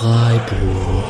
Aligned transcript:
Freiburg. 0.00 1.04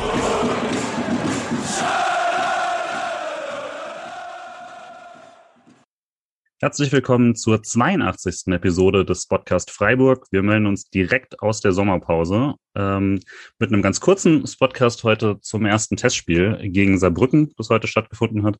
Herzlich 6.59 6.91
willkommen 6.91 7.35
zur 7.35 7.63
82. 7.63 8.47
Episode 8.47 9.05
des 9.05 9.27
Podcast 9.27 9.71
Freiburg. 9.71 10.27
Wir 10.31 10.43
melden 10.43 10.65
uns 10.65 10.89
direkt 10.89 11.41
aus 11.41 11.61
der 11.61 11.71
Sommerpause 11.71 12.55
ähm, 12.75 13.21
mit 13.59 13.71
einem 13.71 13.81
ganz 13.81 14.01
kurzen 14.01 14.43
Podcast 14.59 15.05
heute 15.05 15.39
zum 15.39 15.65
ersten 15.65 15.95
Testspiel 15.95 16.59
gegen 16.61 16.99
Saarbrücken, 16.99 17.53
das 17.55 17.69
heute 17.69 17.87
stattgefunden 17.87 18.43
hat. 18.43 18.57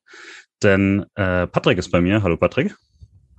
Denn 0.63 1.07
äh, 1.16 1.45
Patrick 1.48 1.77
ist 1.77 1.91
bei 1.91 1.99
mir. 1.99 2.23
Hallo 2.23 2.38
Patrick. 2.38 2.73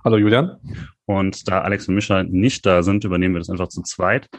Hallo 0.03 0.17
Julian. 0.17 0.59
Und 1.07 1.47
da 1.47 1.61
Alex 1.61 1.87
und 1.87 1.95
Mischa 1.95 2.21
nicht 2.21 2.67
da 2.67 2.83
sind, 2.83 3.03
übernehmen 3.03 3.33
wir 3.33 3.39
das 3.39 3.49
einfach 3.49 3.69
zu 3.69 3.81
zweit. 3.81 4.29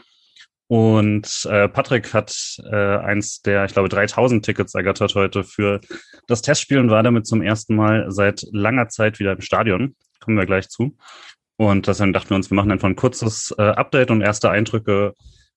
Und 0.67 1.47
äh, 1.49 1.69
Patrick 1.69 2.13
hat 2.13 2.57
äh, 2.71 2.97
eins 2.97 3.41
der, 3.41 3.65
ich 3.65 3.73
glaube, 3.73 3.89
3000 3.89 4.43
Tickets 4.43 4.73
ergattert 4.73 5.13
heute 5.13 5.43
für 5.43 5.79
das 6.27 6.41
Testspiel 6.41 6.79
und 6.79 6.89
war 6.89 7.03
damit 7.03 7.27
zum 7.27 7.41
ersten 7.43 7.75
Mal 7.75 8.05
seit 8.09 8.45
langer 8.51 8.87
Zeit 8.89 9.19
wieder 9.19 9.33
im 9.33 9.41
Stadion. 9.41 9.95
Kommen 10.19 10.37
wir 10.37 10.45
gleich 10.47 10.67
zu. 10.69 10.97
Und 11.57 11.87
deswegen 11.87 12.13
dachten 12.13 12.31
wir 12.31 12.35
uns, 12.35 12.49
wir 12.49 12.55
machen 12.55 12.71
einfach 12.71 12.89
ein 12.89 12.95
kurzes 12.95 13.53
äh, 13.57 13.61
Update 13.61 14.09
und 14.09 14.21
erste 14.21 14.49
Eindrücke, 14.49 15.13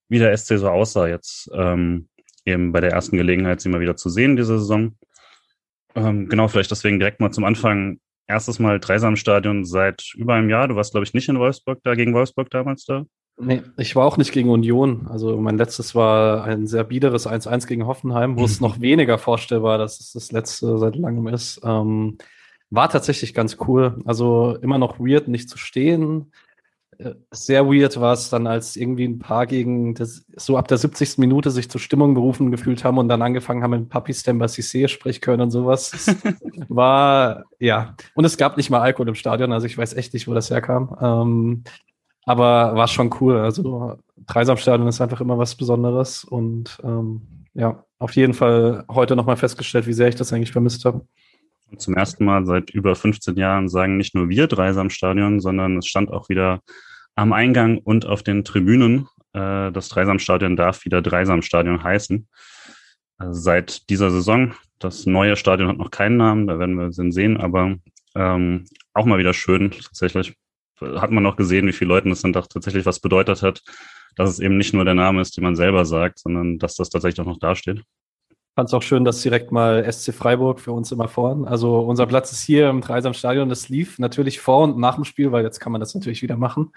wie 0.08 0.18
der 0.18 0.36
SC 0.36 0.58
so 0.58 0.68
aussah 0.68 1.08
jetzt 1.08 1.50
ähm, 1.54 2.08
eben 2.44 2.72
bei 2.72 2.80
der 2.80 2.92
ersten 2.92 3.16
Gelegenheit, 3.16 3.60
sie 3.60 3.68
mal 3.68 3.80
wieder 3.80 3.96
zu 3.96 4.10
sehen 4.10 4.36
diese 4.36 4.58
Saison. 4.58 4.96
Ähm, 5.94 6.28
genau, 6.28 6.48
vielleicht 6.48 6.70
deswegen 6.70 6.98
direkt 6.98 7.20
mal 7.20 7.30
zum 7.30 7.44
Anfang. 7.44 7.98
Erstes 8.30 8.58
Mal 8.58 8.78
Dreisamstadion 8.78 9.64
seit 9.64 10.12
über 10.14 10.34
einem 10.34 10.50
Jahr. 10.50 10.68
Du 10.68 10.76
warst, 10.76 10.90
glaube 10.90 11.04
ich, 11.04 11.14
nicht 11.14 11.30
in 11.30 11.38
Wolfsburg 11.38 11.80
da, 11.82 11.94
gegen 11.94 12.12
Wolfsburg 12.12 12.50
damals 12.50 12.84
da. 12.84 13.06
Nee, 13.40 13.62
ich 13.76 13.94
war 13.94 14.04
auch 14.04 14.16
nicht 14.16 14.32
gegen 14.32 14.50
Union. 14.50 15.06
Also 15.08 15.36
mein 15.36 15.58
letztes 15.58 15.94
war 15.94 16.44
ein 16.44 16.66
sehr 16.66 16.82
biederes 16.84 17.28
1-1 17.28 17.68
gegen 17.68 17.86
Hoffenheim, 17.86 18.36
wo 18.36 18.44
es 18.44 18.60
noch 18.60 18.80
weniger 18.80 19.16
vorstellbar, 19.16 19.78
dass 19.78 20.00
es 20.00 20.12
das 20.12 20.32
letzte 20.32 20.76
seit 20.78 20.96
langem 20.96 21.28
ist. 21.28 21.60
Ähm, 21.62 22.18
war 22.70 22.88
tatsächlich 22.88 23.34
ganz 23.34 23.56
cool. 23.66 24.00
Also 24.04 24.58
immer 24.60 24.78
noch 24.78 24.98
weird, 24.98 25.28
nicht 25.28 25.48
zu 25.48 25.56
stehen. 25.56 26.32
Äh, 26.98 27.14
sehr 27.30 27.66
weird 27.66 28.00
war 28.00 28.12
es 28.12 28.28
dann, 28.28 28.48
als 28.48 28.74
irgendwie 28.74 29.06
ein 29.06 29.20
paar 29.20 29.46
gegen 29.46 29.94
das, 29.94 30.26
so 30.36 30.56
ab 30.56 30.66
der 30.66 30.78
70. 30.78 31.18
Minute 31.18 31.52
sich 31.52 31.70
zur 31.70 31.80
Stimmung 31.80 32.14
berufen 32.14 32.50
gefühlt 32.50 32.82
haben 32.82 32.98
und 32.98 33.08
dann 33.08 33.22
angefangen 33.22 33.62
haben 33.62 33.70
mit 33.70 33.88
Papi 33.88 34.14
Stemba 34.14 34.46
Cissé 34.46 34.88
sprechen 34.88 35.20
können 35.20 35.42
und 35.42 35.52
sowas. 35.52 35.92
war, 36.68 37.44
ja. 37.60 37.94
Und 38.14 38.24
es 38.24 38.36
gab 38.36 38.56
nicht 38.56 38.70
mal 38.70 38.80
Alkohol 38.80 39.08
im 39.08 39.14
Stadion, 39.14 39.52
also 39.52 39.66
ich 39.66 39.78
weiß 39.78 39.94
echt 39.94 40.12
nicht, 40.12 40.26
wo 40.26 40.34
das 40.34 40.50
herkam. 40.50 40.96
Ähm, 41.00 41.64
aber 42.24 42.74
war 42.74 42.88
schon 42.88 43.14
cool. 43.20 43.38
Also 43.38 43.98
Dreisamstadion 44.26 44.88
ist 44.88 45.00
einfach 45.00 45.20
immer 45.20 45.38
was 45.38 45.54
Besonderes 45.54 46.24
und 46.24 46.78
ähm, 46.82 47.22
ja, 47.54 47.84
auf 47.98 48.14
jeden 48.14 48.34
Fall 48.34 48.84
heute 48.88 49.16
nochmal 49.16 49.36
festgestellt, 49.36 49.86
wie 49.86 49.92
sehr 49.92 50.08
ich 50.08 50.14
das 50.14 50.32
eigentlich 50.32 50.52
vermisst 50.52 50.84
habe. 50.84 51.06
Zum 51.76 51.94
ersten 51.94 52.24
Mal 52.24 52.46
seit 52.46 52.70
über 52.70 52.94
15 52.94 53.36
Jahren 53.36 53.68
sagen 53.68 53.96
nicht 53.96 54.14
nur 54.14 54.28
wir 54.28 54.46
Dreisamstadion, 54.46 55.40
sondern 55.40 55.76
es 55.76 55.86
stand 55.86 56.10
auch 56.10 56.28
wieder 56.28 56.60
am 57.14 57.32
Eingang 57.32 57.78
und 57.78 58.06
auf 58.06 58.22
den 58.22 58.44
Tribünen. 58.44 59.08
Äh, 59.32 59.72
das 59.72 59.88
Dreisamstadion 59.88 60.56
darf 60.56 60.84
wieder 60.84 61.02
Dreisamstadion 61.02 61.82
heißen. 61.82 62.28
Also 63.18 63.40
seit 63.40 63.90
dieser 63.90 64.10
Saison. 64.10 64.54
Das 64.78 65.06
neue 65.06 65.36
Stadion 65.36 65.68
hat 65.68 65.78
noch 65.78 65.90
keinen 65.90 66.16
Namen, 66.16 66.46
da 66.46 66.58
werden 66.58 66.76
wir 66.76 66.86
es 66.86 66.96
sehen, 66.96 67.36
aber 67.36 67.74
ähm, 68.14 68.64
auch 68.94 69.06
mal 69.06 69.18
wieder 69.18 69.34
schön 69.34 69.72
tatsächlich 69.72 70.34
hat 70.80 71.10
man 71.10 71.22
noch 71.22 71.36
gesehen, 71.36 71.66
wie 71.66 71.72
viele 71.72 71.88
Leuten 71.88 72.10
das 72.10 72.22
dann 72.22 72.32
doch 72.32 72.46
tatsächlich 72.46 72.86
was 72.86 73.00
bedeutet 73.00 73.42
hat, 73.42 73.62
dass 74.16 74.30
es 74.30 74.40
eben 74.40 74.56
nicht 74.56 74.74
nur 74.74 74.84
der 74.84 74.94
Name 74.94 75.20
ist, 75.20 75.36
den 75.36 75.44
man 75.44 75.56
selber 75.56 75.84
sagt, 75.84 76.18
sondern 76.18 76.58
dass 76.58 76.76
das 76.76 76.90
tatsächlich 76.90 77.20
auch 77.20 77.30
noch 77.30 77.38
dasteht. 77.38 77.82
Fand 78.58 78.70
es 78.70 78.74
auch 78.74 78.82
schön, 78.82 79.04
dass 79.04 79.22
direkt 79.22 79.52
mal 79.52 79.84
SC 79.90 80.12
Freiburg 80.12 80.58
für 80.58 80.72
uns 80.72 80.90
immer 80.90 81.06
vorn. 81.06 81.44
Also 81.44 81.78
unser 81.78 82.06
Platz 82.06 82.32
ist 82.32 82.42
hier 82.42 82.68
im 82.68 82.80
Dreisamstadion. 82.80 83.48
Das 83.48 83.68
lief 83.68 84.00
natürlich 84.00 84.40
vor 84.40 84.64
und 84.64 84.78
nach 84.78 84.96
dem 84.96 85.04
Spiel, 85.04 85.30
weil 85.30 85.44
jetzt 85.44 85.60
kann 85.60 85.70
man 85.70 85.80
das 85.80 85.94
natürlich 85.94 86.22
wieder 86.22 86.36
machen. 86.36 86.72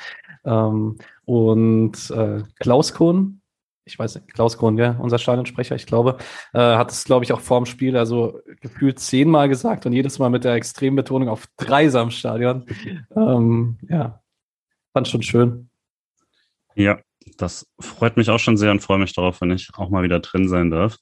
Ähm, 0.45 0.97
und 1.25 2.11
äh, 2.11 2.44
Klaus 2.59 2.94
Kohn, 2.94 3.41
ich 3.85 3.97
weiß 3.97 4.15
nicht, 4.15 4.33
Klaus 4.33 4.57
Kohn, 4.57 4.77
ja, 4.77 4.97
unser 4.99 5.17
Stadionsprecher, 5.17 5.75
ich 5.75 5.85
glaube, 5.85 6.17
äh, 6.53 6.59
hat 6.59 6.91
es, 6.91 7.03
glaube 7.03 7.25
ich, 7.25 7.33
auch 7.33 7.41
vor 7.41 7.59
dem 7.59 7.65
Spiel, 7.65 7.97
also 7.97 8.39
gefühlt 8.61 8.99
zehnmal 8.99 9.49
gesagt 9.49 9.85
und 9.85 9.93
jedes 9.93 10.19
Mal 10.19 10.29
mit 10.29 10.43
der 10.43 10.53
extremen 10.53 10.95
Betonung 10.95 11.29
auf 11.29 11.47
dreisam 11.57 12.11
Stadion. 12.11 12.65
Ähm, 13.15 13.77
ja, 13.89 14.21
fand 14.93 15.07
schon 15.07 15.23
schön. 15.23 15.69
Ja, 16.75 16.99
das 17.37 17.67
freut 17.79 18.17
mich 18.17 18.29
auch 18.29 18.39
schon 18.39 18.57
sehr 18.57 18.71
und 18.71 18.81
freue 18.81 18.99
mich 18.99 19.13
darauf, 19.13 19.41
wenn 19.41 19.51
ich 19.51 19.69
auch 19.75 19.89
mal 19.89 20.03
wieder 20.03 20.19
drin 20.19 20.47
sein 20.47 20.71
darf. 20.71 20.97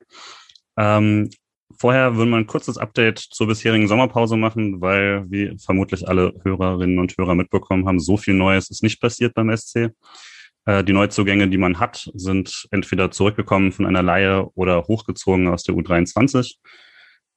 Ähm, 0.77 1.29
vorher 1.77 2.15
würden 2.15 2.29
wir 2.31 2.37
ein 2.37 2.47
kurzes 2.47 2.77
Update 2.77 3.19
zur 3.19 3.47
bisherigen 3.47 3.87
Sommerpause 3.87 4.37
machen, 4.37 4.81
weil, 4.81 5.29
wie 5.29 5.55
vermutlich 5.57 6.07
alle 6.07 6.33
Hörerinnen 6.43 6.99
und 6.99 7.17
Hörer 7.17 7.35
mitbekommen 7.35 7.87
haben, 7.87 7.99
so 7.99 8.17
viel 8.17 8.33
Neues 8.33 8.69
ist 8.69 8.83
nicht 8.83 9.01
passiert 9.01 9.33
beim 9.33 9.55
SC. 9.55 9.91
Äh, 10.65 10.83
die 10.83 10.93
Neuzugänge, 10.93 11.47
die 11.47 11.57
man 11.57 11.79
hat, 11.79 12.09
sind 12.13 12.67
entweder 12.71 13.11
zurückgekommen 13.11 13.71
von 13.71 13.85
einer 13.85 14.03
Laie 14.03 14.45
oder 14.55 14.83
hochgezogen 14.83 15.47
aus 15.47 15.63
der 15.63 15.75
U23. 15.75 16.57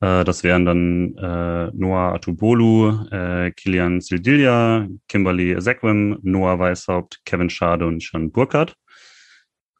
Äh, 0.00 0.25
das 0.25 0.43
wären 0.43 0.65
dann 0.65 1.16
äh, 1.16 1.71
Noah 1.75 2.15
Atubolu, 2.15 3.06
äh, 3.10 3.53
Kilian 3.53 4.00
Sildilia, 4.00 4.88
Kimberly 5.09 5.60
Sequim, 5.60 6.19
Noah 6.22 6.59
Weishaupt, 6.59 7.21
Kevin 7.25 7.50
Schade 7.50 7.87
und 7.87 8.03
Sean 8.03 8.33
Burkhardt. 8.33 8.75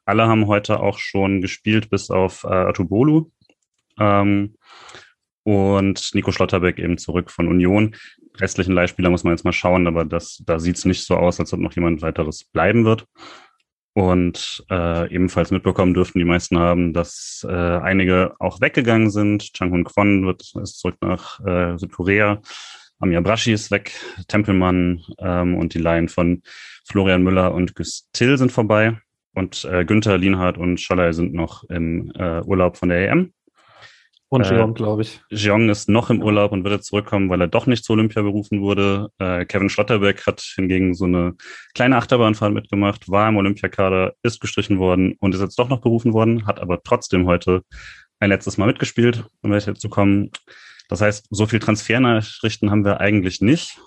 Alle 0.05 0.27
haben 0.27 0.47
heute 0.47 0.79
auch 0.79 0.97
schon 0.97 1.41
gespielt, 1.41 1.89
bis 1.89 2.09
auf 2.09 2.43
äh, 2.43 2.47
Atubolu. 2.47 3.31
Ähm, 3.99 4.55
und 5.43 6.11
Nico 6.13 6.31
Schlotterbeck 6.31 6.79
eben 6.79 6.97
zurück 6.97 7.29
von 7.29 7.47
Union. 7.47 7.95
Restlichen 8.37 8.73
Leihspieler 8.73 9.09
muss 9.09 9.23
man 9.23 9.33
jetzt 9.33 9.45
mal 9.45 9.51
schauen, 9.51 9.87
aber 9.87 10.05
das, 10.05 10.41
da 10.45 10.59
sieht 10.59 10.77
es 10.77 10.85
nicht 10.85 11.05
so 11.05 11.15
aus, 11.15 11.39
als 11.39 11.53
ob 11.53 11.59
noch 11.59 11.73
jemand 11.73 12.01
weiteres 12.01 12.45
bleiben 12.45 12.85
wird. 12.85 13.05
Und 13.95 14.65
äh, 14.71 15.13
ebenfalls 15.13 15.51
mitbekommen 15.51 15.93
dürften 15.93 16.17
die 16.17 16.25
meisten 16.25 16.57
haben, 16.57 16.93
dass 16.93 17.45
äh, 17.47 17.53
einige 17.53 18.33
auch 18.39 18.59
weggegangen 18.59 19.11
sind. 19.11 19.53
Chang-Hun 19.53 19.83
Kwon 19.83 20.25
wird 20.25 20.51
ist 20.61 20.79
zurück 20.79 20.95
nach 21.01 21.39
äh, 21.45 21.77
Südkorea. 21.77 22.41
Amir 22.99 23.21
Brashi 23.21 23.53
ist 23.53 23.69
weg, 23.69 23.91
Tempelmann 24.27 25.03
ähm, 25.19 25.55
und 25.55 25.73
die 25.73 25.79
Laien 25.79 26.09
von 26.09 26.41
Florian 26.85 27.21
Müller 27.21 27.53
und 27.53 27.75
Güstil 27.75 28.37
sind 28.37 28.51
vorbei. 28.51 28.97
Und 29.35 29.65
äh, 29.65 29.83
Günther, 29.85 30.17
Lienhardt 30.17 30.57
und 30.57 30.79
Scholler 30.79 31.13
sind 31.13 31.33
noch 31.33 31.63
im 31.65 32.11
äh, 32.15 32.41
Urlaub 32.41 32.77
von 32.77 32.89
der 32.89 33.09
EM. 33.09 33.33
Und 34.33 34.49
Jeong, 34.49 34.71
äh, 34.71 34.73
glaube 34.73 35.03
ich. 35.03 35.21
Jeong 35.29 35.69
ist 35.69 35.89
noch 35.89 36.09
im 36.09 36.23
Urlaub 36.23 36.53
und 36.53 36.63
wird 36.63 36.83
zurückkommen, 36.83 37.29
weil 37.29 37.39
er 37.41 37.47
doch 37.47 37.67
nicht 37.67 37.85
zu 37.85 37.93
Olympia 37.93 38.23
berufen 38.23 38.61
wurde. 38.61 39.09
Äh, 39.19 39.45
Kevin 39.45 39.69
Schlotterbeck 39.69 40.25
hat 40.25 40.41
hingegen 40.55 40.95
so 40.95 41.05
eine 41.05 41.35
kleine 41.75 41.97
Achterbahnfahrt 41.97 42.51
mitgemacht, 42.51 43.11
war 43.11 43.29
im 43.29 43.37
Olympiakader, 43.37 44.13
ist 44.23 44.41
gestrichen 44.41 44.79
worden 44.79 45.15
und 45.19 45.35
ist 45.35 45.41
jetzt 45.41 45.59
doch 45.59 45.69
noch 45.69 45.81
berufen 45.81 46.13
worden, 46.13 46.47
hat 46.47 46.59
aber 46.59 46.81
trotzdem 46.81 47.27
heute 47.27 47.61
ein 48.19 48.29
letztes 48.29 48.57
Mal 48.57 48.65
mitgespielt, 48.65 49.23
um 49.43 49.51
welche 49.51 49.75
zu 49.75 49.87
kommen. 49.87 50.31
Das 50.89 50.99
heißt, 51.01 51.27
so 51.29 51.45
viel 51.45 51.59
Transfernachrichten 51.59 52.71
haben 52.71 52.85
wir 52.85 52.99
eigentlich 53.01 53.39
nicht. 53.39 53.79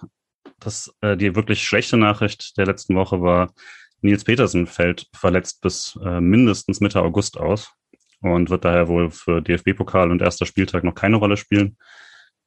Das, 0.61 0.95
äh, 1.01 1.17
die 1.17 1.35
wirklich 1.35 1.65
schlechte 1.65 1.97
Nachricht 1.97 2.56
der 2.56 2.67
letzten 2.67 2.95
Woche 2.95 3.21
war, 3.21 3.53
Nils 4.01 4.23
Petersen 4.23 4.69
fällt 4.69 5.09
verletzt 5.12 5.61
bis 5.61 5.99
äh, 6.05 6.21
mindestens 6.21 6.81
Mitte 6.81 7.03
August 7.03 7.37
aus 7.37 7.75
und 8.21 8.50
wird 8.50 8.65
daher 8.65 8.88
wohl 8.88 9.10
für 9.10 9.43
DFB-Pokal 9.43 10.10
und 10.10 10.22
erster 10.22 10.47
Spieltag 10.47 10.85
noch 10.85 10.94
keine 10.94 11.17
Rolle 11.17 11.37
spielen 11.37 11.76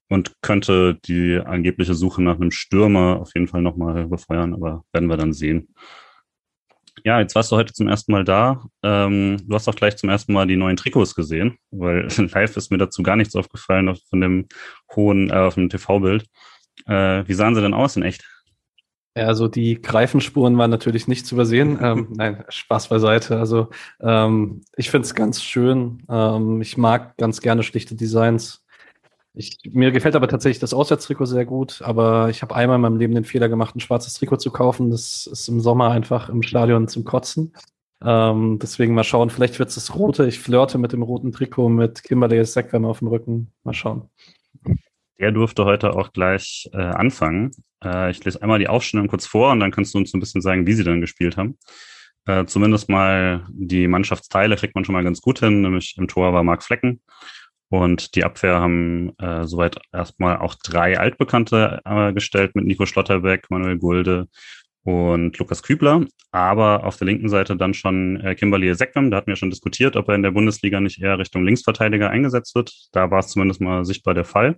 und 0.10 0.34
könnte 0.42 1.00
die 1.06 1.40
angebliche 1.44 1.94
Suche 1.94 2.22
nach 2.22 2.36
einem 2.36 2.52
Stürmer 2.52 3.18
auf 3.22 3.32
jeden 3.36 3.48
Fall 3.48 3.62
nochmal 3.62 4.08
befeuern, 4.08 4.54
aber 4.54 4.84
werden 4.92 5.10
wir 5.10 5.18
dann 5.18 5.34
sehen. 5.34 5.74
Ja, 7.06 7.20
jetzt 7.20 7.36
warst 7.36 7.52
du 7.52 7.56
heute 7.56 7.74
zum 7.74 7.88
ersten 7.88 8.12
Mal 8.12 8.26
da. 8.26 8.66
Ähm, 8.84 9.38
du 9.48 9.56
hast 9.56 9.68
auch 9.68 9.76
gleich 9.76 9.96
zum 9.96 10.10
ersten 10.10 10.34
Mal 10.34 10.48
die 10.48 10.58
neuen 10.58 10.76
Trikots 10.76 11.16
gesehen, 11.16 11.58
weil 11.72 12.08
live 12.18 12.58
ist 12.58 12.72
mir 12.72 12.78
dazu 12.78 13.04
gar 13.04 13.16
nichts 13.16 13.36
aufgefallen 13.36 13.96
von 14.10 14.22
dem 14.22 14.48
hohen, 14.96 15.30
äh, 15.30 15.34
auf 15.34 15.56
dem 15.56 15.70
TV-Bild. 15.70 16.26
Äh, 16.88 17.28
wie 17.28 17.34
sahen 17.34 17.56
sie 17.56 17.62
denn 17.62 17.74
aus 17.74 17.96
in 17.96 18.04
echt? 18.04 18.24
Ja, 19.20 19.26
also 19.26 19.50
die 19.50 19.82
Greifenspuren 19.82 20.58
waren 20.58 20.72
natürlich 20.72 21.10
nicht 21.10 21.26
zu 21.28 21.36
übersehen. 21.36 21.78
ähm, 21.82 22.08
nein, 22.16 22.46
Spaß 22.48 22.88
beiseite. 22.88 23.38
Also 23.38 23.68
ähm, 24.00 24.62
ich 24.78 24.90
finde 24.90 25.06
es 25.06 25.14
ganz 25.14 25.44
schön. 25.44 26.04
Ähm, 26.10 26.62
ich 26.62 26.78
mag 26.78 27.18
ganz 27.18 27.42
gerne 27.42 27.64
schlichte 27.64 27.96
Designs. 27.96 28.64
Ich, 29.34 29.60
mir 29.72 29.92
gefällt 29.92 30.16
aber 30.16 30.30
tatsächlich 30.30 30.60
das 30.60 30.74
Auswärtstrikot 30.74 31.26
sehr 31.26 31.46
gut, 31.46 31.82
aber 31.82 32.30
ich 32.30 32.42
habe 32.42 32.56
einmal 32.56 32.78
in 32.78 32.82
meinem 32.82 32.98
Leben 32.98 33.14
den 33.14 33.26
Fehler 33.26 33.50
gemacht, 33.50 33.76
ein 33.76 33.82
schwarzes 33.82 34.14
Trikot 34.14 34.38
zu 34.38 34.52
kaufen. 34.52 34.90
Das 34.90 35.28
ist 35.28 35.50
im 35.50 35.60
Sommer 35.60 35.92
einfach 35.92 36.30
im 36.30 36.42
Stadion 36.42 36.88
zum 36.88 37.04
Kotzen. 37.04 37.54
Ähm, 38.02 38.58
deswegen 38.62 38.94
mal 38.94 39.04
schauen, 39.04 39.30
vielleicht 39.30 39.60
wird 39.60 39.68
es 39.68 39.76
das 39.76 39.96
rote. 39.96 40.28
Ich 40.28 40.40
flirte 40.40 40.78
mit 40.78 40.94
dem 40.94 41.04
roten 41.04 41.34
Trikot 41.34 41.68
mit 41.68 42.04
Kimberley 42.04 42.46
Sequem 42.46 42.86
auf 42.86 43.00
dem 43.00 43.10
Rücken. 43.10 43.52
Mal 43.66 43.74
schauen. 43.74 44.10
Der 45.20 45.32
durfte 45.32 45.66
heute 45.66 45.96
auch 45.96 46.14
gleich 46.14 46.70
äh, 46.74 46.78
anfangen. 46.78 47.52
Äh, 47.84 48.12
ich 48.12 48.24
lese 48.24 48.42
einmal 48.42 48.60
die 48.60 48.70
Aufstellung 48.70 49.08
kurz 49.08 49.26
vor 49.26 49.52
und 49.52 49.60
dann 49.60 49.72
kannst 49.72 49.94
du 49.94 49.98
uns 49.98 50.14
ein 50.14 50.20
bisschen 50.20 50.42
sagen, 50.42 50.66
wie 50.66 50.74
sie 50.74 50.84
dann 50.84 51.02
gespielt 51.02 51.38
haben. 51.38 51.58
Äh, 52.26 52.46
zumindest 52.46 52.90
mal 52.90 53.46
die 53.50 53.88
Mannschaftsteile 53.88 54.56
kriegt 54.56 54.76
man 54.76 54.86
schon 54.86 54.94
mal 54.94 55.04
ganz 55.04 55.22
gut 55.22 55.40
hin, 55.40 55.62
nämlich 55.62 55.96
im 55.98 56.08
Tor 56.08 56.34
war 56.34 56.44
Marc 56.44 56.64
Flecken. 56.64 57.02
Und 57.70 58.16
die 58.16 58.24
Abwehr 58.24 58.60
haben 58.60 59.14
äh, 59.20 59.46
soweit 59.46 59.80
erstmal 59.94 60.38
auch 60.38 60.56
drei 60.56 60.98
Altbekannte 61.00 61.82
äh, 61.86 62.14
gestellt 62.14 62.56
mit 62.56 62.66
Nico 62.66 62.86
Schlotterbeck, 62.86 63.46
Manuel 63.50 63.78
Gulde 63.78 64.28
und 64.84 65.38
Lukas 65.38 65.62
Kübler. 65.62 66.06
Aber 66.32 66.84
auf 66.84 66.98
der 66.98 67.06
linken 67.06 67.30
Seite 67.30 67.56
dann 67.58 67.74
schon 67.74 68.22
äh, 68.22 68.36
Kimberly 68.36 68.74
Sekwem. 68.74 69.12
Da 69.12 69.18
hatten 69.18 69.28
wir 69.28 69.36
schon 69.36 69.52
diskutiert, 69.52 69.96
ob 69.98 70.08
er 70.10 70.16
in 70.16 70.24
der 70.24 70.32
Bundesliga 70.32 70.80
nicht 70.80 71.02
eher 71.02 71.20
Richtung 71.20 71.44
Linksverteidiger 71.44 72.10
eingesetzt 72.10 72.56
wird. 72.56 72.74
Da 72.92 73.12
war 73.12 73.20
es 73.20 73.28
zumindest 73.28 73.62
mal 73.62 73.86
sichtbar 73.86 74.14
der 74.16 74.26
Fall. 74.26 74.58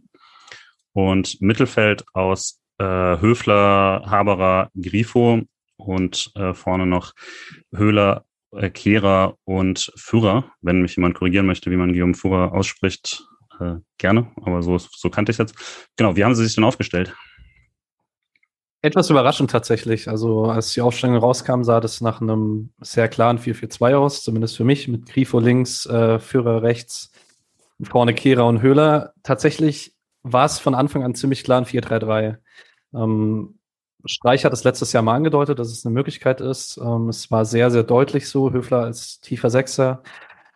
Und 0.94 1.42
Mittelfeld 1.42 2.04
aus 2.14 2.60
äh, 2.78 2.84
Höfler, 2.84 4.04
Haberer, 4.06 4.70
Grifo 4.76 5.42
und 5.78 6.32
äh, 6.36 6.54
vorne 6.54 6.86
noch 6.86 7.14
Höhler, 7.74 8.26
äh, 8.52 8.70
Kehrer 8.70 9.36
und 9.44 9.92
Führer. 9.96 10.52
Wenn 10.62 10.82
mich 10.82 10.96
jemand 10.96 11.16
korrigieren 11.16 11.46
möchte, 11.46 11.72
wie 11.72 11.78
man 11.78 11.94
Guillaume 11.94 12.14
Führer 12.14 12.54
ausspricht, 12.54 13.24
äh, 13.60 13.76
gerne. 13.98 14.32
Aber 14.42 14.64
so, 14.64 14.78
so 14.78 15.10
kannte 15.10 15.32
ich 15.32 15.40
es 15.40 15.52
jetzt. 15.52 15.90
Genau, 15.96 16.16
wie 16.16 16.24
haben 16.24 16.36
Sie 16.36 16.44
sich 16.44 16.56
denn 16.56 16.64
aufgestellt? 16.64 17.14
Etwas 18.84 19.12
überraschend 19.12 19.52
tatsächlich. 19.52 20.08
Also 20.08 20.46
als 20.46 20.74
die 20.74 20.82
Aufstellung 20.82 21.16
rauskam, 21.16 21.62
sah 21.64 21.80
das 21.80 22.02
nach 22.02 22.20
einem 22.20 22.72
sehr 22.82 23.08
klaren 23.08 23.38
4-4-2 23.38 23.94
aus, 23.94 24.24
zumindest 24.24 24.58
für 24.58 24.64
mich, 24.64 24.88
mit 24.88 25.06
Grifo 25.06 25.40
links, 25.40 25.86
äh, 25.86 26.18
Führer 26.18 26.64
rechts, 26.64 27.12
vorne 27.84 28.16
Kehrer 28.16 28.48
und 28.48 28.64
Höhler. 28.64 29.14
Tatsächlich 29.22 29.94
war 30.24 30.46
es 30.46 30.60
von 30.60 30.76
Anfang 30.76 31.04
an 31.04 31.16
ziemlich 31.16 31.44
klar 31.44 31.60
ein 31.60 31.66
4-3-3. 31.66 32.38
Ähm, 32.94 33.60
Streich 34.06 34.46
hat 34.46 34.54
es 34.54 34.64
letztes 34.64 34.94
Jahr 34.94 35.04
mal 35.04 35.16
angedeutet, 35.16 35.60
dass 35.60 35.72
es 35.72 35.86
eine 35.86 35.94
Möglichkeit 35.94 36.42
ist. 36.42 36.78
Ähm, 36.78 37.10
es 37.10 37.30
war 37.32 37.46
sehr, 37.46 37.70
sehr 37.72 37.84
deutlich 37.84 38.30
so. 38.30 38.52
Höfler 38.52 38.82
als 38.82 39.20
tiefer 39.22 39.50
Sechser, 39.50 40.02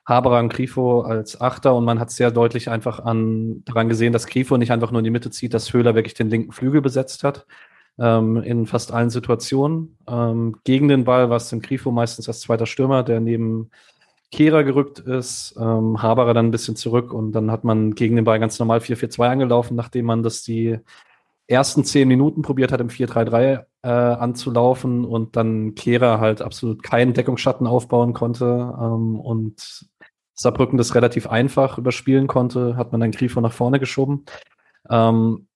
Haberer 0.06 0.39
und 0.39 0.50
Grifo 0.50 1.01
als 1.01 1.39
Achter 1.41 1.75
und 1.75 1.85
man 1.85 2.00
hat 2.00 2.12
sehr 2.12 2.31
deutlich 2.31 2.69
einfach 2.69 3.00
an, 3.00 3.63
daran 3.65 3.89
gesehen, 3.89 4.13
dass 4.13 4.27
Grifo 4.27 4.57
nicht 4.57 4.71
einfach 4.71 4.91
nur 4.91 5.00
in 5.00 5.06
die 5.06 5.12
Mitte 5.12 5.31
zieht, 5.31 5.53
dass 5.53 5.73
Höhler 5.73 5.95
wirklich 5.95 6.13
den 6.13 6.29
linken 6.29 6.51
Flügel 6.51 6.81
besetzt 6.81 7.23
hat. 7.23 7.45
Ähm, 7.97 8.38
in 8.44 8.65
fast 8.65 8.91
allen 8.91 9.09
Situationen. 9.09 9.97
Ähm, 10.07 10.57
gegen 10.65 10.89
den 10.89 11.06
Ball 11.06 11.29
war 11.29 11.38
es 11.38 11.50
dann 11.50 11.61
Grifo 11.61 11.91
meistens 11.91 12.27
als 12.27 12.41
zweiter 12.41 12.65
Stürmer, 12.65 13.03
der 13.03 13.21
neben 13.21 13.71
Kehrer 14.35 14.65
gerückt 14.65 14.99
ist, 14.99 15.55
ähm, 15.57 16.01
Haberer 16.01 16.33
dann 16.33 16.47
ein 16.47 16.51
bisschen 16.51 16.75
zurück 16.75 17.13
und 17.13 17.31
dann 17.31 17.51
hat 17.51 17.63
man 17.63 17.95
gegen 17.95 18.17
den 18.17 18.25
Ball 18.25 18.37
ganz 18.37 18.59
normal 18.59 18.79
4-4-2 18.79 19.29
angelaufen, 19.29 19.75
nachdem 19.75 20.07
man 20.07 20.23
das 20.23 20.43
die 20.43 20.77
ersten 21.47 21.85
zehn 21.85 22.05
Minuten 22.09 22.41
probiert 22.41 22.73
hat, 22.73 22.81
im 22.81 22.89
4-3-3 22.89 23.63
äh, 23.83 23.87
anzulaufen 23.87 25.05
und 25.05 25.37
dann 25.37 25.73
Kehrer 25.75 26.19
halt 26.19 26.41
absolut 26.41 26.83
keinen 26.83 27.13
Deckungsschatten 27.13 27.65
aufbauen 27.65 28.11
konnte 28.11 28.45
ähm, 28.77 29.21
und 29.21 29.87
Saarbrücken 30.33 30.77
das 30.77 30.95
relativ 30.95 31.27
einfach 31.27 31.77
überspielen 31.77 32.27
konnte, 32.27 32.75
hat 32.75 32.91
man 32.91 32.99
dann 32.99 33.11
Grifo 33.11 33.39
nach 33.39 33.53
vorne 33.53 33.79
geschoben. 33.79 34.25
Ähm, 34.89 35.47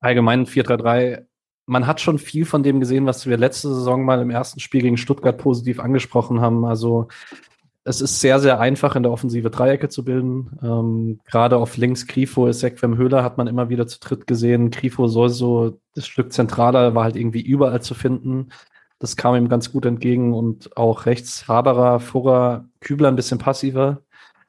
allgemein 0.00 0.44
4-3-3, 0.44 1.24
man 1.64 1.86
hat 1.86 2.02
schon 2.02 2.18
viel 2.18 2.44
von 2.44 2.62
dem 2.62 2.80
gesehen, 2.80 3.06
was 3.06 3.26
wir 3.26 3.38
letzte 3.38 3.68
Saison 3.72 4.04
mal 4.04 4.20
im 4.20 4.28
ersten 4.28 4.60
Spiel 4.60 4.82
gegen 4.82 4.98
Stuttgart 4.98 5.38
positiv 5.38 5.80
angesprochen 5.80 6.42
haben. 6.42 6.66
Also 6.66 7.08
es 7.84 8.00
ist 8.00 8.20
sehr, 8.20 8.40
sehr 8.40 8.60
einfach 8.60 8.96
in 8.96 9.02
der 9.02 9.12
Offensive 9.12 9.50
Dreiecke 9.50 9.90
zu 9.90 10.04
bilden. 10.04 10.58
Ähm, 10.62 11.20
Gerade 11.26 11.58
auf 11.58 11.76
links 11.76 12.06
Grifo, 12.06 12.50
Sekwem 12.50 12.96
Höhler 12.96 13.22
hat 13.22 13.36
man 13.36 13.46
immer 13.46 13.68
wieder 13.68 13.86
zu 13.86 14.00
dritt 14.00 14.26
gesehen. 14.26 14.70
Grifo 14.70 15.06
soll 15.06 15.28
so 15.28 15.78
das 15.94 16.06
Stück 16.06 16.32
zentraler, 16.32 16.94
war 16.94 17.04
halt 17.04 17.16
irgendwie 17.16 17.42
überall 17.42 17.82
zu 17.82 17.94
finden. 17.94 18.48
Das 18.98 19.16
kam 19.16 19.34
ihm 19.36 19.50
ganz 19.50 19.70
gut 19.70 19.84
entgegen 19.84 20.32
und 20.32 20.76
auch 20.78 21.04
rechts 21.04 21.46
Haberer, 21.46 22.00
Furrer, 22.00 22.64
Kübler 22.80 23.08
ein 23.08 23.16
bisschen 23.16 23.38
passiver. 23.38 24.00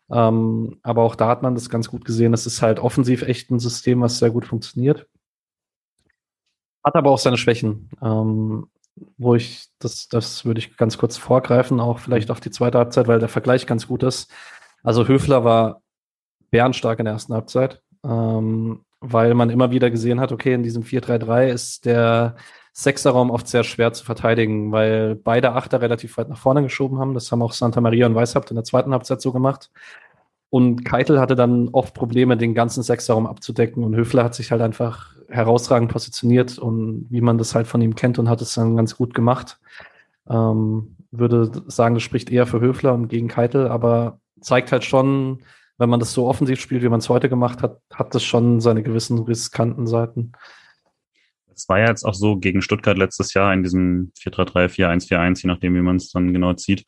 Ähm, 0.10 0.80
aber 0.82 1.04
auch 1.04 1.16
da 1.16 1.28
hat 1.28 1.42
man 1.42 1.56
das 1.56 1.70
ganz 1.70 1.90
gut 1.90 2.06
gesehen. 2.06 2.34
Es 2.34 2.46
ist 2.46 2.62
halt 2.62 2.80
offensiv 2.80 3.22
echt 3.24 3.52
ein 3.52 3.60
System, 3.60 4.02
was 4.02 4.20
sehr 4.20 4.30
gut 4.30 4.46
funktioniert. 4.46 5.08
Hat 6.86 6.96
aber 6.96 7.10
auch 7.12 7.18
seine 7.18 7.38
Schwächen. 7.38 7.90
Ähm, 8.02 8.68
wo 9.18 9.36
ich, 9.36 9.68
das, 9.80 10.08
das 10.08 10.46
würde 10.46 10.60
ich 10.60 10.78
ganz 10.78 10.98
kurz 10.98 11.18
vorgreifen, 11.18 11.80
auch 11.80 12.00
vielleicht 12.00 12.32
auf 12.32 12.40
die 12.40 12.52
zweite 12.52 12.78
Halbzeit, 12.78 13.08
weil 13.08 13.20
der 13.20 13.30
Vergleich 13.30 13.68
ganz 13.68 13.88
gut 13.88 14.04
ist. 14.04 14.32
Also 14.84 15.08
Höfler 15.08 15.44
war 15.44 15.82
bärenstark 16.52 17.00
in 17.00 17.06
der 17.06 17.16
ersten 17.16 17.34
Halbzeit, 17.34 17.82
ähm, 18.06 18.86
weil 19.02 19.34
man 19.34 19.50
immer 19.50 19.72
wieder 19.72 19.92
gesehen 19.92 20.20
hat, 20.20 20.32
okay, 20.32 20.54
in 20.54 20.64
diesem 20.64 20.84
4-3-3 20.84 21.48
ist 21.48 21.86
der 21.86 22.36
Sechserraum 22.72 23.30
oft 23.30 23.48
sehr 23.48 23.64
schwer 23.64 23.94
zu 23.94 24.04
verteidigen, 24.04 24.72
weil 24.72 25.16
beide 25.16 25.54
Achter 25.54 25.82
relativ 25.82 26.18
weit 26.18 26.30
nach 26.30 26.38
vorne 26.38 26.62
geschoben 26.62 27.00
haben. 27.00 27.14
Das 27.14 27.32
haben 27.32 27.42
auch 27.42 27.54
Santa 27.54 27.80
Maria 27.80 28.06
und 28.06 28.16
Weishaupt 28.16 28.52
in 28.52 28.56
der 28.56 28.66
zweiten 28.66 28.92
Halbzeit 28.92 29.22
so 29.22 29.32
gemacht. 29.32 29.72
Und 30.56 30.86
Keitel 30.86 31.20
hatte 31.20 31.36
dann 31.36 31.68
oft 31.74 31.94
Probleme, 31.94 32.38
den 32.38 32.54
ganzen 32.54 32.82
Sechserraum 32.82 33.28
abzudecken. 33.28 33.84
Und 33.84 33.94
Höfler 33.94 34.24
hat 34.24 34.36
sich 34.36 34.52
halt 34.52 34.62
einfach 34.62 35.14
herausragend 35.28 35.92
positioniert 35.92 36.58
und 36.58 37.08
wie 37.10 37.20
man 37.20 37.38
das 37.38 37.54
halt 37.56 37.68
von 37.68 37.82
ihm 37.82 37.96
kennt 37.96 38.20
und 38.20 38.30
hat 38.30 38.42
es 38.42 38.54
dann 38.54 38.78
ganz 38.78 38.96
gut 38.96 39.14
gemacht. 39.14 39.60
Ähm, 40.30 40.96
würde 41.12 41.52
sagen, 41.68 41.96
das 41.96 42.04
spricht 42.04 42.32
eher 42.32 42.48
für 42.48 42.62
Höfler 42.62 42.94
und 42.94 43.10
gegen 43.10 43.28
Keitel, 43.28 43.68
aber 43.68 44.22
zeigt 44.40 44.72
halt 44.72 44.86
schon, 44.86 45.44
wenn 45.78 45.90
man 45.90 46.00
das 46.00 46.14
so 46.14 46.26
offensiv 46.26 46.62
spielt, 46.62 46.84
wie 46.84 46.90
man 46.90 47.00
es 47.00 47.10
heute 47.10 47.28
gemacht 47.28 47.62
hat, 47.62 47.82
hat 47.94 48.16
das 48.16 48.24
schon 48.24 48.62
seine 48.62 48.82
gewissen 48.82 49.20
riskanten 49.20 49.88
Seiten. 49.88 50.32
Es 51.54 51.68
war 51.68 51.80
ja 51.80 51.88
jetzt 51.90 52.06
auch 52.06 52.14
so 52.14 52.38
gegen 52.38 52.62
Stuttgart 52.62 52.98
letztes 52.98 53.34
Jahr 53.34 53.54
in 53.54 53.62
diesem 53.62 54.14
4-3-3, 54.22 54.70
4-1-4-1, 54.70 55.42
je 55.42 55.48
nachdem, 55.48 55.76
wie 55.76 55.82
man 55.82 55.98
es 55.98 56.12
dann 56.12 56.32
genau 56.32 56.54
zieht, 56.54 56.86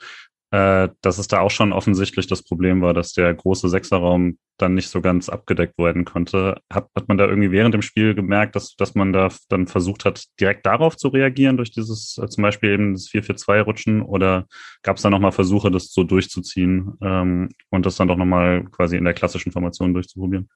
äh, 0.51 0.89
dass 1.01 1.17
es 1.17 1.27
da 1.27 1.41
auch 1.41 1.51
schon 1.51 1.73
offensichtlich 1.73 2.27
das 2.27 2.43
Problem 2.43 2.81
war, 2.81 2.93
dass 2.93 3.11
der 3.11 3.33
große 3.33 3.67
Sechserraum 3.67 4.37
dann 4.57 4.75
nicht 4.75 4.89
so 4.89 5.01
ganz 5.01 5.27
abgedeckt 5.27 5.77
werden 5.77 6.05
konnte. 6.05 6.61
Hat, 6.71 6.87
hat 6.95 7.07
man 7.07 7.17
da 7.17 7.25
irgendwie 7.25 7.51
während 7.51 7.73
dem 7.73 7.81
Spiel 7.81 8.15
gemerkt, 8.15 8.55
dass, 8.55 8.75
dass 8.75 8.95
man 8.95 9.11
da 9.11 9.29
dann 9.49 9.67
versucht 9.67 10.05
hat, 10.05 10.23
direkt 10.39 10.65
darauf 10.65 10.95
zu 10.95 11.09
reagieren, 11.09 11.57
durch 11.57 11.71
dieses 11.71 12.17
äh, 12.17 12.27
zum 12.29 12.43
Beispiel 12.43 12.71
eben 12.71 12.93
das 12.93 13.09
4-4-2-Rutschen? 13.09 14.01
Oder 14.01 14.47
gab 14.83 14.97
es 14.97 15.03
da 15.03 15.09
nochmal 15.09 15.33
Versuche, 15.33 15.69
das 15.69 15.91
so 15.91 16.03
durchzuziehen 16.03 16.93
ähm, 17.01 17.49
und 17.69 17.85
das 17.85 17.97
dann 17.97 18.07
doch 18.07 18.17
nochmal 18.17 18.63
quasi 18.65 18.95
in 18.95 19.03
der 19.03 19.13
klassischen 19.13 19.51
Formation 19.51 19.93
durchzuprobieren? 19.93 20.49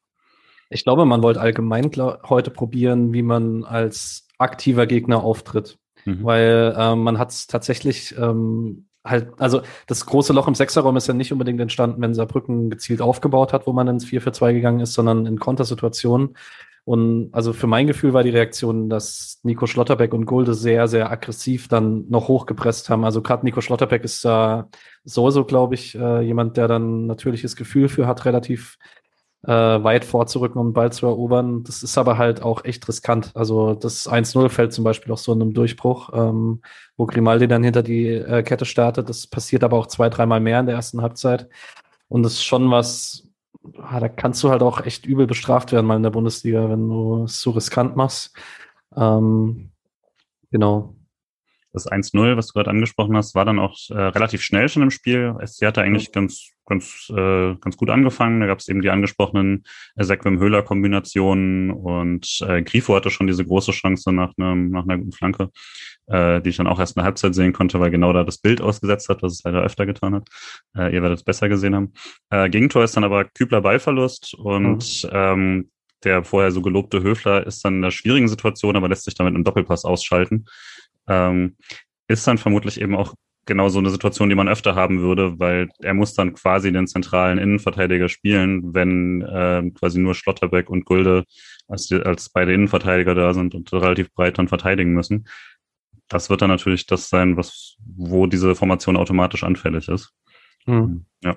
Ich 0.70 0.86
glaube, 0.86 1.06
man 1.06 1.22
wollte 1.22 1.42
allgemein 1.42 1.92
heute 2.30 2.50
probieren, 2.50 3.12
wie 3.12 3.24
man 3.24 3.66
als 3.66 4.30
aktiver 4.38 4.88
Gegner 4.88 5.22
auftritt. 5.22 5.78
Mhm. 6.06 6.24
Weil 6.24 6.76
ähm, 6.78 7.04
man 7.04 7.20
hat 7.20 7.32
es 7.32 7.46
tatsächlich 7.48 8.16
ähm, 8.18 8.88
halt, 9.04 9.30
also 9.40 9.62
das 9.88 10.06
große 10.06 10.34
Loch 10.34 10.48
im 10.48 10.56
Sechserraum 10.56 10.98
ist 10.98 11.08
ja 11.08 11.14
nicht 11.14 11.32
unbedingt 11.32 11.60
entstanden, 11.60 12.02
wenn 12.02 12.14
Saarbrücken 12.14 12.70
gezielt 12.70 13.02
aufgebaut 13.02 13.54
hat, 13.54 13.68
wo 13.68 13.74
man 13.74 13.88
ins 13.88 14.06
4 14.06 14.22
für 14.22 14.32
2 14.32 14.54
gegangen 14.54 14.80
ist, 14.80 14.94
sondern 14.94 15.26
in 15.26 15.40
Kontersituationen. 15.40 16.36
Und 16.84 17.30
also 17.32 17.54
für 17.54 17.68
mein 17.68 17.86
Gefühl 17.86 18.14
war 18.14 18.24
die 18.24 18.32
Reaktion, 18.32 18.90
dass 18.90 19.40
Nico 19.44 19.68
Schlotterbeck 19.68 20.14
und 20.14 20.26
Gulde 20.26 20.56
sehr, 20.56 20.88
sehr 20.88 21.12
aggressiv 21.12 21.68
dann 21.68 22.10
noch 22.10 22.28
hochgepresst 22.28 22.90
haben. 22.90 23.06
Also 23.06 23.22
gerade 23.22 23.46
Nico 23.46 23.62
Schlotterbeck 23.62 24.04
ist 24.04 24.26
da 24.26 24.68
sowieso, 25.04 25.46
glaube 25.46 25.76
ich, 25.76 25.96
äh, 25.96 26.22
jemand, 26.22 26.58
der 26.58 26.68
dann 26.68 27.06
natürliches 27.06 27.56
Gefühl 27.56 27.88
für 27.88 28.08
hat, 28.08 28.26
relativ 28.26 28.78
äh, 29.44 29.52
weit 29.52 30.06
vorzurücken, 30.06 30.60
um 30.60 30.68
den 30.68 30.74
Ball 30.74 30.92
zu 30.92 31.08
erobern. 31.08 31.64
Das 31.64 31.84
ist 31.84 31.98
aber 31.98 32.18
halt 32.18 32.44
auch 32.44 32.64
echt 32.64 32.88
riskant. 32.88 33.32
Also 33.36 33.74
das 33.74 34.08
1-0 34.08 34.50
fällt 34.50 34.74
zum 34.74 34.84
Beispiel 34.84 35.12
auch 35.12 35.18
so 35.18 35.34
in 35.34 35.42
einem 35.42 35.54
Durchbruch, 35.54 36.12
ähm, 36.14 36.62
wo 36.98 37.06
Grimaldi 37.06 37.48
dann 37.48 37.64
hinter 37.64 37.84
die 37.84 38.08
äh, 38.08 38.44
Kette 38.44 38.66
startet. 38.66 39.10
Das 39.10 39.28
passiert 39.28 39.64
aber 39.64 39.78
auch 39.78 39.88
zwei, 39.88 40.10
dreimal 40.10 40.40
mehr 40.40 40.60
in 40.60 40.68
der 40.68 40.76
ersten 40.76 41.02
Halbzeit. 41.02 41.50
Und 42.08 42.24
das 42.24 42.34
ist 42.34 42.44
schon 42.44 42.70
was, 42.70 43.28
ah, 43.78 44.00
da 44.00 44.10
kannst 44.10 44.44
du 44.44 44.50
halt 44.50 44.62
auch 44.62 44.86
echt 44.86 45.06
übel 45.06 45.28
bestraft 45.28 45.72
werden 45.72 45.86
mal 45.86 45.98
in 45.98 46.04
der 46.04 46.10
Bundesliga, 46.12 46.70
wenn 46.70 46.88
du 46.90 47.24
es 47.24 47.42
so 47.42 47.52
riskant 47.52 47.96
machst. 47.96 48.36
Ähm, 48.96 49.72
genau. 50.52 50.96
Das 51.74 51.90
1-0, 51.90 52.36
was 52.36 52.48
du 52.48 52.54
gerade 52.54 52.70
angesprochen 52.70 53.16
hast, 53.16 53.34
war 53.34 53.46
dann 53.46 53.60
auch 53.60 53.78
äh, 53.90 53.94
relativ 53.94 54.42
schnell 54.42 54.68
schon 54.68 54.84
im 54.84 54.92
Spiel. 54.92 55.34
SC 55.46 55.66
hatte 55.66 55.82
eigentlich 55.82 56.08
ja. 56.08 56.12
ganz, 56.12 56.52
ganz, 56.66 57.10
äh, 57.10 57.56
ganz 57.56 57.78
gut 57.78 57.90
angefangen. 57.90 58.42
Da 58.42 58.48
gab 58.48 58.60
es 58.60 58.68
eben 58.68 58.82
die 58.82 58.90
angesprochenen 58.90 59.64
Sequim-Höhler-Kombinationen 59.96 61.72
und 61.72 62.40
äh, 62.46 62.62
Grifo 62.62 62.94
hatte 62.94 63.10
schon 63.10 63.28
diese 63.28 63.46
große 63.46 63.72
Chance 63.72 64.12
nach, 64.12 64.34
einem, 64.38 64.70
nach 64.72 64.84
einer 64.84 64.98
guten 64.98 65.14
Flanke, 65.14 65.50
äh, 66.08 66.42
die 66.42 66.50
ich 66.50 66.58
dann 66.58 66.68
auch 66.68 66.80
erst 66.80 66.98
in 66.98 67.00
der 67.00 67.06
Halbzeit 67.06 67.36
sehen 67.36 67.54
konnte, 67.54 67.80
weil 67.80 67.92
genau 67.92 68.12
da 68.12 68.26
das 68.26 68.40
Bild 68.40 68.62
ausgesetzt 68.62 69.08
hat, 69.08 69.24
was 69.24 69.34
es 69.34 69.44
leider 69.44 69.62
öfter 69.62 69.86
getan 69.86 70.16
hat. 70.16 70.28
Äh, 70.76 70.94
ihr 70.94 71.02
werdet 71.02 71.20
es 71.20 71.24
besser 71.24 71.48
gesehen 71.48 71.76
haben. 71.76 71.94
Äh, 72.32 72.50
Gegentor 72.50 72.84
ist 72.84 72.98
dann 72.98 73.06
aber 73.06 73.24
Kübler 73.24 73.62
Ballverlust 73.62 74.34
und 74.34 75.04
mhm. 75.06 75.10
ähm, 75.14 75.70
der 76.04 76.24
vorher 76.24 76.52
so 76.52 76.62
gelobte 76.62 77.04
Höfler 77.04 77.46
ist 77.46 77.64
dann 77.64 77.76
in 77.76 77.84
einer 77.84 77.92
schwierigen 77.92 78.28
Situation, 78.28 78.76
aber 78.76 78.90
lässt 78.90 79.06
sich 79.06 79.14
damit 79.14 79.36
im 79.36 79.44
Doppelpass 79.44 79.86
ausschalten 79.86 80.46
ähm, 81.12 81.58
ist 82.08 82.26
dann 82.26 82.38
vermutlich 82.38 82.80
eben 82.82 82.96
auch 82.96 83.14
genau 83.46 83.70
so 83.70 83.80
eine 83.80 83.90
Situation, 83.90 84.30
die 84.30 84.36
man 84.36 84.48
öfter 84.48 84.76
haben 84.76 85.02
würde, 85.02 85.40
weil 85.40 85.70
er 85.80 85.94
muss 85.94 86.14
dann 86.14 86.34
quasi 86.34 86.72
den 86.72 86.88
zentralen 86.88 87.38
Innenverteidiger 87.38 88.08
spielen, 88.08 88.74
wenn 88.74 89.22
äh, 89.22 89.70
quasi 89.72 90.00
nur 90.00 90.16
Schlotterbeck 90.16 90.70
und 90.70 90.86
Gulde 90.86 91.26
als, 91.68 91.92
als 91.92 92.30
beide 92.30 92.54
Innenverteidiger 92.54 93.16
da 93.16 93.34
sind 93.34 93.56
und 93.56 93.72
relativ 93.74 94.14
breit 94.14 94.38
dann 94.38 94.48
verteidigen 94.48 94.94
müssen. 94.94 95.28
das 96.08 96.30
wird 96.30 96.42
dann 96.42 96.50
natürlich 96.50 96.86
das 96.88 97.10
sein, 97.10 97.38
was, 97.38 97.78
wo 97.86 98.28
diese 98.28 98.54
Formation 98.56 98.98
automatisch 98.98 99.44
anfällig 99.44 99.88
ist. 99.88 100.14
Mhm. 100.66 101.06
Ja. 101.24 101.36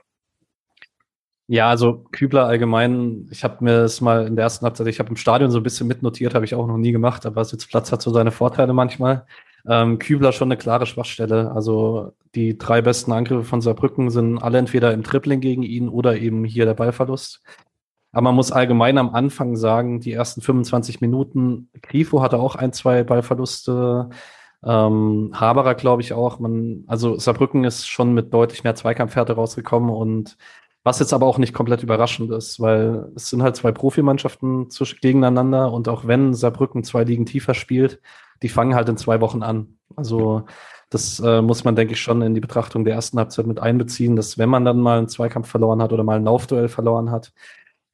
Ja, 1.46 1.68
also 1.68 2.04
Kübler 2.10 2.46
allgemein, 2.46 3.28
ich 3.30 3.44
habe 3.44 3.62
mir 3.62 3.82
das 3.82 4.00
mal 4.00 4.26
in 4.26 4.34
der 4.34 4.44
ersten 4.44 4.64
Halbzeit, 4.64 4.86
ich 4.86 4.98
habe 4.98 5.10
im 5.10 5.16
Stadion 5.16 5.50
so 5.50 5.58
ein 5.58 5.62
bisschen 5.62 5.86
mitnotiert, 5.86 6.34
habe 6.34 6.46
ich 6.46 6.54
auch 6.54 6.66
noch 6.66 6.78
nie 6.78 6.92
gemacht, 6.92 7.26
aber 7.26 7.44
Sitzplatz 7.44 7.92
hat 7.92 8.00
so 8.00 8.12
seine 8.12 8.30
Vorteile 8.30 8.72
manchmal. 8.72 9.26
Ähm, 9.66 9.98
Kübler 9.98 10.32
schon 10.32 10.48
eine 10.48 10.58
klare 10.58 10.86
Schwachstelle. 10.86 11.52
Also 11.52 12.12
die 12.34 12.58
drei 12.58 12.82
besten 12.82 13.12
Angriffe 13.12 13.44
von 13.44 13.60
Saarbrücken 13.60 14.10
sind 14.10 14.38
alle 14.38 14.58
entweder 14.58 14.92
im 14.92 15.04
Tripling 15.04 15.40
gegen 15.40 15.62
ihn 15.62 15.88
oder 15.88 16.16
eben 16.16 16.44
hier 16.44 16.66
der 16.66 16.74
Ballverlust. 16.74 17.42
Aber 18.12 18.22
man 18.22 18.34
muss 18.36 18.52
allgemein 18.52 18.98
am 18.98 19.14
Anfang 19.14 19.56
sagen, 19.56 20.00
die 20.00 20.12
ersten 20.12 20.40
25 20.40 21.00
Minuten, 21.00 21.68
Grifo 21.82 22.22
hatte 22.22 22.38
auch 22.38 22.54
ein, 22.54 22.72
zwei 22.72 23.02
Ballverluste. 23.02 24.10
Ähm, 24.64 25.32
Haberer, 25.34 25.74
glaube 25.74 26.02
ich, 26.02 26.12
auch. 26.12 26.38
Man, 26.38 26.84
also 26.86 27.18
Saarbrücken 27.18 27.64
ist 27.64 27.88
schon 27.88 28.14
mit 28.14 28.32
deutlich 28.32 28.64
mehr 28.64 28.76
Zweikampfhärte 28.76 29.34
rausgekommen 29.34 29.90
und 29.90 30.36
was 30.84 31.00
jetzt 31.00 31.12
aber 31.14 31.26
auch 31.26 31.38
nicht 31.38 31.54
komplett 31.54 31.82
überraschend 31.82 32.30
ist, 32.30 32.60
weil 32.60 33.10
es 33.16 33.30
sind 33.30 33.42
halt 33.42 33.56
zwei 33.56 33.72
Profimannschaften 33.72 34.68
gegeneinander 35.00 35.72
und 35.72 35.88
auch 35.88 36.06
wenn 36.06 36.34
Saarbrücken 36.34 36.84
zwei 36.84 37.04
Ligen 37.04 37.26
tiefer 37.26 37.54
spielt, 37.54 38.00
die 38.42 38.48
fangen 38.48 38.74
halt 38.74 38.88
in 38.88 38.96
zwei 38.96 39.20
Wochen 39.20 39.42
an. 39.42 39.78
Also 39.96 40.44
das 40.90 41.20
äh, 41.20 41.42
muss 41.42 41.64
man, 41.64 41.76
denke 41.76 41.94
ich, 41.94 42.00
schon 42.00 42.22
in 42.22 42.34
die 42.34 42.40
Betrachtung 42.40 42.84
der 42.84 42.94
ersten 42.94 43.18
Halbzeit 43.18 43.46
mit 43.46 43.60
einbeziehen, 43.60 44.16
dass 44.16 44.38
wenn 44.38 44.48
man 44.48 44.64
dann 44.64 44.80
mal 44.80 44.98
einen 44.98 45.08
Zweikampf 45.08 45.48
verloren 45.48 45.82
hat 45.82 45.92
oder 45.92 46.04
mal 46.04 46.16
ein 46.16 46.24
Laufduell 46.24 46.68
verloren 46.68 47.10
hat, 47.10 47.32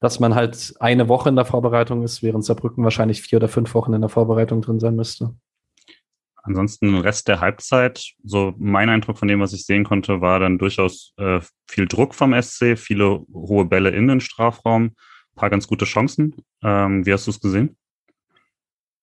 dass 0.00 0.20
man 0.20 0.34
halt 0.34 0.74
eine 0.80 1.08
Woche 1.08 1.28
in 1.28 1.36
der 1.36 1.44
Vorbereitung 1.44 2.02
ist, 2.02 2.22
während 2.22 2.44
Saarbrücken 2.44 2.84
wahrscheinlich 2.84 3.22
vier 3.22 3.36
oder 3.36 3.48
fünf 3.48 3.74
Wochen 3.74 3.92
in 3.92 4.00
der 4.00 4.10
Vorbereitung 4.10 4.62
drin 4.62 4.80
sein 4.80 4.96
müsste. 4.96 5.34
Ansonsten 6.42 6.96
Rest 6.96 7.28
der 7.28 7.40
Halbzeit, 7.40 8.14
so 8.24 8.54
mein 8.58 8.88
Eindruck 8.88 9.18
von 9.18 9.28
dem, 9.28 9.40
was 9.40 9.52
ich 9.52 9.66
sehen 9.66 9.84
konnte, 9.84 10.22
war 10.22 10.40
dann 10.40 10.58
durchaus 10.58 11.12
äh, 11.18 11.40
viel 11.68 11.86
Druck 11.86 12.14
vom 12.14 12.34
SC, 12.40 12.78
viele 12.78 13.24
hohe 13.32 13.66
Bälle 13.66 13.90
in 13.90 14.08
den 14.08 14.20
Strafraum, 14.20 14.92
paar 15.36 15.50
ganz 15.50 15.66
gute 15.66 15.84
Chancen. 15.84 16.34
Ähm, 16.62 17.04
wie 17.04 17.12
hast 17.12 17.26
du 17.26 17.30
es 17.30 17.40
gesehen? 17.40 17.76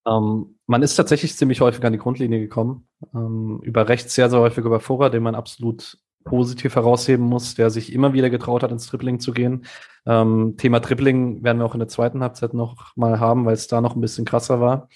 Ähm, 0.08 0.56
man 0.66 0.84
ist 0.84 0.96
tatsächlich 0.96 1.36
ziemlich 1.36 1.62
häufig 1.62 1.84
an 1.84 1.94
die 1.94 2.00
Grundlinie 2.00 2.40
gekommen. 2.40 2.88
Ähm, 3.14 3.60
über 3.64 3.90
rechts 3.90 4.16
sehr, 4.16 4.30
sehr 4.30 4.40
häufig 4.40 4.64
über 4.64 4.80
Vorrat, 4.80 5.14
den 5.14 5.24
man 5.24 5.36
absolut 5.36 5.98
positiv 6.24 6.76
herausheben 6.76 7.26
muss, 7.26 7.56
der 7.56 7.70
sich 7.70 7.94
immer 7.94 8.14
wieder 8.14 8.30
getraut 8.30 8.64
hat, 8.64 8.72
ins 8.72 8.88
Tripling 8.88 9.20
zu 9.20 9.32
gehen. 9.32 9.66
Ähm, 10.06 10.56
Thema 10.58 10.80
Tripling 10.80 11.44
werden 11.44 11.60
wir 11.60 11.66
auch 11.66 11.74
in 11.74 11.80
der 11.80 11.88
zweiten 11.88 12.22
Halbzeit 12.22 12.54
noch 12.54 12.96
mal 12.96 13.20
haben, 13.20 13.46
weil 13.46 13.54
es 13.54 13.68
da 13.68 13.82
noch 13.82 13.96
ein 13.96 14.02
bisschen 14.02 14.26
krasser 14.26 14.60
war. 14.60 14.90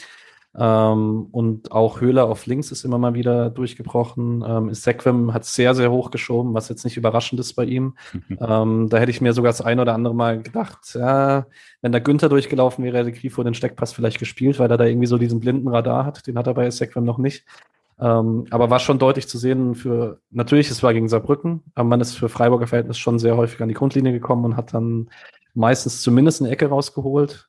Ähm, 0.54 1.28
und 1.32 1.72
auch 1.72 2.02
Höhler 2.02 2.28
auf 2.28 2.46
links 2.46 2.72
ist 2.72 2.84
immer 2.84 2.98
mal 2.98 3.14
wieder 3.14 3.50
durchgebrochen. 3.50 4.44
Ähm, 4.46 4.74
Sequim 4.74 5.34
hat 5.34 5.46
sehr, 5.46 5.74
sehr 5.76 5.92
hoch 5.92 6.12
geschoben, 6.12 6.54
was 6.54 6.68
jetzt 6.68 6.84
nicht 6.84 6.98
überraschend 6.98 7.40
ist 7.40 7.54
bei 7.54 7.64
ihm. 7.64 7.96
ähm, 8.30 8.90
da 8.90 8.98
hätte 8.98 9.12
ich 9.12 9.22
mir 9.22 9.34
sogar 9.34 9.52
das 9.52 9.62
ein 9.62 9.80
oder 9.80 9.94
andere 9.94 10.14
Mal 10.14 10.42
gedacht, 10.42 10.94
ja, 10.94 11.46
wenn 11.82 11.94
da 11.94 12.00
Günther 12.00 12.28
durchgelaufen 12.30 12.84
wäre, 12.84 12.98
hätte 12.98 13.14
Grifo 13.14 13.44
den 13.44 13.54
Steckpass 13.54 13.94
vielleicht 13.94 14.20
gespielt, 14.20 14.60
weil 14.60 14.70
er 14.70 14.78
da 14.78 14.86
irgendwie 14.86 15.08
so 15.08 15.18
diesen 15.18 15.40
blinden 15.40 15.70
Radar 15.70 16.06
hat. 16.06 16.28
Den 16.28 16.38
hat 16.38 16.48
er 16.48 16.54
bei 16.54 16.70
Sequim 16.70 17.06
noch 17.06 17.18
nicht. 17.18 17.46
Ähm, 18.00 18.46
aber 18.50 18.70
war 18.70 18.80
schon 18.80 19.00
deutlich 19.00 19.28
zu 19.28 19.38
sehen 19.38 19.76
für, 19.76 20.20
natürlich, 20.32 20.72
es 20.72 20.82
war 20.82 20.94
gegen 20.94 21.08
Saarbrücken, 21.08 21.62
aber 21.76 21.88
man 21.88 22.02
ist 22.02 22.18
für 22.18 22.30
Freiburger 22.30 22.66
Verhältnis 22.66 22.98
schon 22.98 23.20
sehr 23.20 23.38
häufig 23.38 23.62
an 23.62 23.70
die 23.70 23.76
Grundlinie 23.76 24.12
gekommen 24.12 24.44
und 24.44 24.58
hat 24.58 24.74
dann 24.74 25.10
meistens 25.54 26.02
zumindest 26.02 26.42
eine 26.42 26.50
Ecke 26.50 26.68
rausgeholt. 26.68 27.48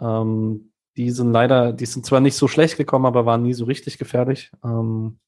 Ähm, 0.00 0.70
die 0.98 1.12
sind 1.12 1.32
leider, 1.32 1.72
die 1.72 1.86
sind 1.86 2.04
zwar 2.04 2.20
nicht 2.20 2.34
so 2.34 2.48
schlecht 2.48 2.76
gekommen, 2.76 3.06
aber 3.06 3.24
waren 3.24 3.44
nie 3.44 3.54
so 3.54 3.64
richtig 3.64 3.98
gefährlich. 3.98 4.50
Ähm, 4.64 5.20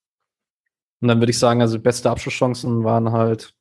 und 1.01 1.09
dann 1.09 1.21
würde 1.21 1.31
ich 1.31 1.39
sagen, 1.39 1.63
also 1.63 1.79
beste 1.79 2.11
Abschlusschancen 2.11 2.85
waren 2.85 3.13
halt 3.13 3.55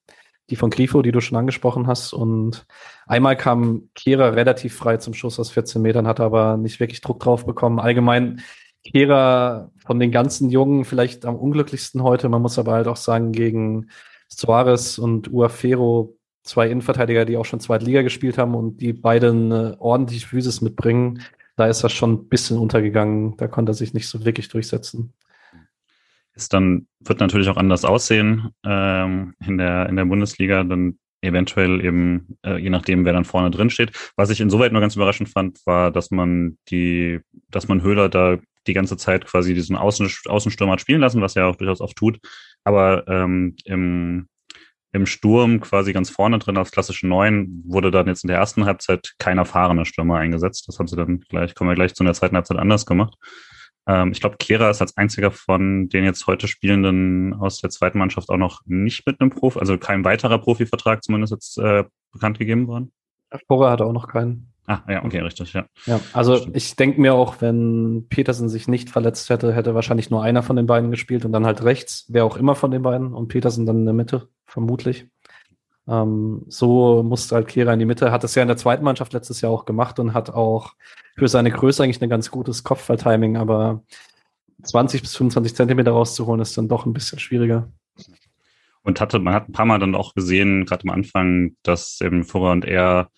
die 0.50 0.56
von 0.56 0.72
Grifo, 0.72 1.04
die 1.04 1.12
du 1.12 1.22
schon 1.22 1.38
angesprochen 1.38 1.86
hast. 1.86 2.13
Und 2.13 2.66
einmal 3.06 3.38
kam 3.38 3.89
Kehrer 3.94 4.36
relativ 4.36 4.75
frei 4.75 4.98
zum 4.98 5.13
Schuss 5.13 5.39
aus 5.39 5.51
14 5.51 5.82
Metern, 5.82 6.08
hat 6.08 6.20
aber 6.20 6.58
nicht 6.58 6.80
wirklich 6.80 7.01
Druck 7.01 7.20
drauf 7.20 7.46
bekommen. 7.46 7.80
Allgemein 7.80 8.42
Kehrer 8.84 9.72
von 9.86 10.00
den 10.00 10.12
ganzen 10.12 10.50
Jungen 10.50 10.86
vielleicht 10.86 11.25
am 11.25 11.36
unglücklichsten 11.36 12.01
heute. 12.01 12.28
Man 12.28 12.42
muss 12.42 12.58
aber 12.58 12.74
halt 12.74 12.88
auch 12.88 12.98
sagen, 12.98 13.32
gegen 13.32 13.89
Suarez 14.30 14.98
und 14.98 15.32
Uafero, 15.32 16.18
zwei 16.44 16.70
Innenverteidiger, 16.70 17.25
die 17.25 17.38
auch 17.38 17.46
schon 17.46 17.60
zweite 17.60 17.86
Liga 17.86 18.01
gespielt 18.01 18.39
haben 18.39 18.56
und 18.56 18.78
die 18.78 18.94
beide 18.94 19.30
eine 19.30 19.75
ordentliche 19.80 20.28
Physis 20.28 20.62
mitbringen, 20.62 21.22
da 21.60 21.68
ist 21.68 21.84
er 21.84 21.89
schon 21.89 22.13
ein 22.13 22.30
bisschen 22.30 22.58
untergegangen. 22.58 23.36
Da 23.36 23.48
konnte 23.48 23.72
er 23.72 23.75
sich 23.75 23.94
nicht 23.94 24.08
so 24.08 24.24
wirklich 24.24 24.48
durchsetzen. 24.48 25.13
Ist 26.34 26.54
dann, 26.54 26.88
wird 27.01 27.20
natürlich 27.20 27.50
auch 27.50 27.58
anders 27.58 27.84
aussehen 27.84 28.50
ähm, 28.66 29.34
in, 29.46 29.58
der, 29.58 29.89
in 29.89 29.98
der 29.98 30.06
Bundesliga, 30.06 30.63
dann 30.63 30.98
eventuell 31.22 31.84
eben, 31.84 32.38
äh, 32.46 32.58
je 32.58 32.70
nachdem, 32.70 33.04
wer 33.04 33.12
dann 33.12 33.25
vorne 33.25 33.51
drin 33.51 33.70
steht. 33.70 33.92
Was 34.16 34.30
ich 34.30 34.39
insoweit 34.39 34.72
nur 34.72 34.80
ganz 34.80 34.96
überraschend 34.96 35.28
fand, 35.28 35.60
war, 35.66 35.92
dass 35.92 36.12
man 36.12 36.58
die, 36.70 37.20
dass 37.50 37.68
man 37.68 37.82
Höhler 37.82 38.08
da 38.08 38.38
die 38.66 38.74
ganze 38.74 38.96
Zeit 38.96 39.25
quasi 39.25 39.54
diesen 39.54 39.75
Außen, 39.75 40.10
Außenstürmer 40.28 40.74
hat 40.74 40.82
spielen 40.82 41.01
lassen, 41.01 41.22
was 41.22 41.36
er 41.36 41.48
auch 41.48 41.58
durchaus 41.58 41.82
oft 41.82 41.98
tut. 41.98 42.20
Aber 42.63 43.06
ähm, 43.10 43.58
im, 43.66 44.30
im 44.91 45.05
Sturm 45.05 45.60
quasi 45.60 45.93
ganz 45.93 46.10
vorne 46.10 46.39
drin 46.39 46.58
als 46.58 46.72
klassische 46.72 47.08
Neun 47.08 47.63
wurde 47.65 47.91
dann 47.91 48.08
jetzt 48.08 48.24
in 48.24 48.27
der 48.27 48.38
ersten 48.38 48.65
Halbzeit 48.65 49.13
kein 49.19 49.38
erfahrener 49.38 49.86
Stürmer 49.86 50.17
eingesetzt. 50.17 50.67
Das 50.67 50.79
haben 50.79 50.88
sie 50.88 50.96
dann 50.96 51.19
gleich, 51.22 51.53
kommen 51.53 51.69
wir 51.69 51.75
gleich 51.75 51.93
zu 51.93 52.03
der 52.03 52.13
zweiten 52.13 52.36
Halbzeit 52.36 52.58
anders 52.58 52.86
gemacht. 52.86 53.15
Ähm, 53.88 54.12
ich 54.12 54.19
glaube, 54.19 54.38
Kehra 54.38 54.69
ist 54.69 54.81
als 54.81 54.98
einziger 54.98 55.31
von 55.31 55.89
den 55.89 56.03
jetzt 56.03 56.25
heute 56.27 56.48
Spielenden 56.48 57.34
aus 57.34 57.60
der 57.60 57.69
zweiten 57.69 58.00
Mannschaft 58.00 58.29
auch 58.29 58.38
noch 58.38 58.62
nicht 58.65 59.05
mit 59.05 59.19
einem 59.19 59.29
Profi, 59.29 59.60
also 59.60 59.77
kein 59.77 60.03
weiterer 60.03 60.39
Profivertrag 60.39 61.03
zumindest 61.03 61.34
jetzt 61.34 61.58
äh, 61.58 61.84
bekannt 62.12 62.39
gegeben 62.39 62.67
worden. 62.67 62.91
Vorher 63.48 63.72
hat 63.72 63.81
auch 63.81 63.93
noch 63.93 64.08
keinen. 64.08 64.49
Ah, 64.70 64.84
ja, 64.88 65.04
okay, 65.04 65.22
richtig, 65.22 65.54
ja. 65.54 65.66
Ja, 65.88 66.00
also 66.14 66.36
Stimmt. 66.36 66.56
ich 66.56 66.76
denke 66.76 67.02
mir 67.02 67.16
auch, 67.16 67.42
wenn 67.42 68.06
Petersen 68.08 68.50
sich 68.50 68.68
nicht 68.68 68.92
verletzt 68.92 69.32
hätte, 69.32 69.52
hätte 69.52 69.74
wahrscheinlich 69.74 70.12
nur 70.12 70.22
einer 70.22 70.44
von 70.44 70.56
den 70.56 70.68
beiden 70.68 70.92
gespielt 70.92 71.26
und 71.26 71.32
dann 71.32 71.48
halt 71.48 71.64
rechts, 71.64 72.06
wer 72.08 72.24
auch 72.24 72.38
immer 72.38 72.54
von 72.54 72.70
den 72.70 72.84
beiden 72.84 73.16
und 73.16 73.30
Petersen 73.30 73.66
dann 73.66 73.78
in 73.78 73.86
der 73.86 73.96
Mitte, 73.96 74.28
vermutlich. 74.46 75.08
Ähm, 75.88 76.44
so 76.50 77.02
musste 77.02 77.34
halt 77.34 77.48
Kehra 77.48 77.74
in 77.74 77.80
die 77.80 77.88
Mitte, 77.88 78.12
hat 78.12 78.24
es 78.24 78.36
ja 78.36 78.44
in 78.44 78.48
der 78.48 78.58
zweiten 78.58 78.84
Mannschaft 78.84 79.12
letztes 79.12 79.42
Jahr 79.42 79.52
auch 79.52 79.66
gemacht 79.66 79.98
und 79.98 80.14
hat 80.14 80.30
auch 80.30 80.74
für 81.18 81.28
seine 81.28 81.50
Größe 81.50 81.84
eigentlich 81.84 82.00
ein 82.04 82.08
ganz 82.08 82.30
gutes 82.30 82.64
Kopfballtiming, 82.64 83.38
aber 83.38 83.82
20 84.62 85.02
bis 85.02 85.16
25 85.16 85.56
Zentimeter 85.56 85.94
rauszuholen 85.94 86.42
ist 86.42 86.56
dann 86.60 86.68
doch 86.68 86.86
ein 86.86 86.94
bisschen 86.94 87.18
schwieriger. 87.18 87.72
Und 88.84 89.02
hatte, 89.02 89.18
man 89.18 89.34
hat 89.34 89.50
ein 89.50 89.54
paar 89.54 89.66
Mal 89.66 89.80
dann 89.80 89.96
auch 89.96 90.14
gesehen, 90.14 90.66
gerade 90.66 90.84
am 90.84 90.92
Anfang, 90.92 91.56
dass 91.64 92.00
eben 92.02 92.24
Furrer 92.24 92.52
und 92.52 92.66
er 92.66 93.10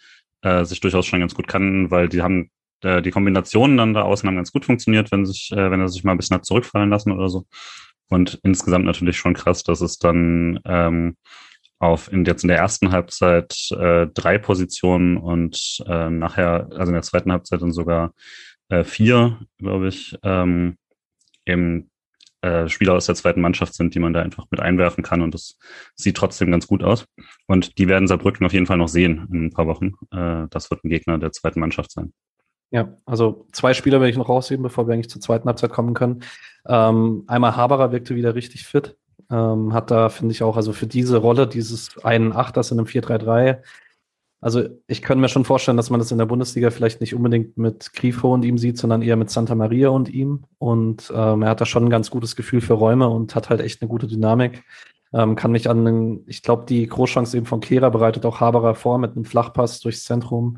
äh, 0.41 0.65
sich 0.65 0.79
durchaus 0.79 1.05
schon 1.05 1.19
ganz 1.19 1.35
gut 1.35 1.47
kannten, 1.47 1.91
weil 1.91 2.09
die 2.09 2.21
haben 2.21 2.49
äh, 2.81 3.01
die 3.01 3.11
Kombinationen 3.11 3.77
dann 3.77 3.93
da 3.93 4.03
außen 4.03 4.27
haben 4.27 4.35
ganz 4.35 4.51
gut 4.51 4.65
funktioniert, 4.65 5.11
wenn 5.11 5.25
sich, 5.25 5.51
äh, 5.51 5.71
wenn 5.71 5.81
er 5.81 5.89
sich 5.89 6.03
mal 6.03 6.11
ein 6.13 6.17
bisschen 6.17 6.35
hat 6.35 6.45
zurückfallen 6.45 6.89
lassen 6.89 7.11
oder 7.11 7.29
so. 7.29 7.45
Und 8.09 8.39
insgesamt 8.43 8.85
natürlich 8.85 9.17
schon 9.17 9.33
krass, 9.33 9.63
dass 9.63 9.81
es 9.81 9.97
dann 9.97 10.59
ähm, 10.65 11.15
auf 11.79 12.11
in 12.11 12.25
jetzt 12.25 12.43
in 12.43 12.49
der 12.49 12.57
ersten 12.57 12.91
Halbzeit 12.91 13.55
äh, 13.71 14.07
drei 14.13 14.37
Positionen 14.37 15.17
und 15.17 15.83
äh, 15.87 16.09
nachher, 16.09 16.67
also 16.71 16.89
in 16.89 16.93
der 16.93 17.01
zweiten 17.01 17.31
Halbzeit 17.31 17.61
dann 17.61 17.71
sogar 17.71 18.13
äh, 18.69 18.83
vier, 18.83 19.39
glaube 19.57 19.87
ich, 19.87 20.17
ähm, 20.23 20.77
eben 21.45 21.90
äh, 22.41 22.67
Spieler 22.67 22.93
aus 22.93 23.05
der 23.05 23.15
zweiten 23.15 23.41
Mannschaft 23.41 23.73
sind, 23.73 23.95
die 23.95 23.99
man 23.99 24.13
da 24.13 24.21
einfach 24.21 24.45
mit 24.49 24.59
einwerfen 24.59 25.03
kann. 25.03 25.21
Und 25.21 25.33
das 25.33 25.57
sieht 25.95 26.17
trotzdem 26.17 26.51
ganz 26.51 26.67
gut 26.67 26.83
aus. 26.83 27.05
Und 27.47 27.77
die 27.77 27.87
werden 27.87 28.07
Saarbrücken 28.07 28.45
auf 28.45 28.53
jeden 28.53 28.65
Fall 28.65 28.77
noch 28.77 28.87
sehen 28.87 29.27
in 29.31 29.45
ein 29.45 29.51
paar 29.51 29.67
Wochen. 29.67 29.93
Äh, 30.11 30.47
das 30.49 30.71
wird 30.71 30.83
ein 30.83 30.89
Gegner 30.89 31.17
der 31.17 31.31
zweiten 31.31 31.59
Mannschaft 31.59 31.91
sein. 31.91 32.13
Ja, 32.71 32.97
also 33.05 33.47
zwei 33.51 33.73
Spieler 33.73 33.99
werde 33.99 34.11
ich 34.11 34.17
noch 34.17 34.29
rausheben, 34.29 34.63
bevor 34.63 34.87
wir 34.87 34.93
eigentlich 34.93 35.09
zur 35.09 35.21
zweiten 35.21 35.47
Halbzeit 35.47 35.71
kommen 35.71 35.93
können. 35.93 36.23
Ähm, 36.65 37.25
einmal 37.27 37.55
Haberer 37.55 37.91
wirkte 37.91 38.15
wieder 38.15 38.33
richtig 38.33 38.65
fit. 38.65 38.97
Ähm, 39.29 39.73
hat 39.73 39.91
da, 39.91 40.09
finde 40.09 40.31
ich 40.31 40.41
auch, 40.41 40.57
also 40.57 40.73
für 40.73 40.87
diese 40.87 41.17
Rolle, 41.17 41.47
dieses 41.47 42.03
einen 42.03 42.33
Achters 42.33 42.71
in 42.71 42.79
einem 42.79 42.87
4-3-3, 42.87 43.59
also 44.41 44.63
ich 44.87 45.03
könnte 45.03 45.21
mir 45.21 45.29
schon 45.29 45.45
vorstellen, 45.45 45.77
dass 45.77 45.91
man 45.91 45.99
das 45.99 46.11
in 46.11 46.17
der 46.17 46.25
Bundesliga 46.25 46.71
vielleicht 46.71 46.99
nicht 46.99 47.13
unbedingt 47.13 47.57
mit 47.57 47.93
Grifo 47.93 48.33
und 48.33 48.43
ihm 48.43 48.57
sieht, 48.57 48.79
sondern 48.79 49.03
eher 49.03 49.15
mit 49.15 49.29
Santa 49.29 49.53
Maria 49.53 49.89
und 49.89 50.09
ihm. 50.09 50.45
Und 50.57 51.13
ähm, 51.15 51.43
er 51.43 51.49
hat 51.49 51.61
da 51.61 51.65
schon 51.65 51.85
ein 51.85 51.91
ganz 51.91 52.09
gutes 52.09 52.35
Gefühl 52.35 52.59
für 52.59 52.73
Räume 52.73 53.07
und 53.07 53.35
hat 53.35 53.51
halt 53.51 53.61
echt 53.61 53.81
eine 53.81 53.89
gute 53.89 54.07
Dynamik. 54.07 54.63
Ähm, 55.13 55.35
kann 55.35 55.51
mich 55.51 55.69
an, 55.69 56.21
ich 56.25 56.41
glaube, 56.41 56.65
die 56.67 56.87
Großchance 56.87 57.37
eben 57.37 57.45
von 57.45 57.59
Kehra 57.59 57.89
bereitet 57.89 58.25
auch 58.25 58.39
Haberer 58.39 58.73
vor 58.73 58.97
mit 58.97 59.11
einem 59.11 59.25
Flachpass 59.25 59.79
durchs 59.79 60.05
Zentrum. 60.05 60.57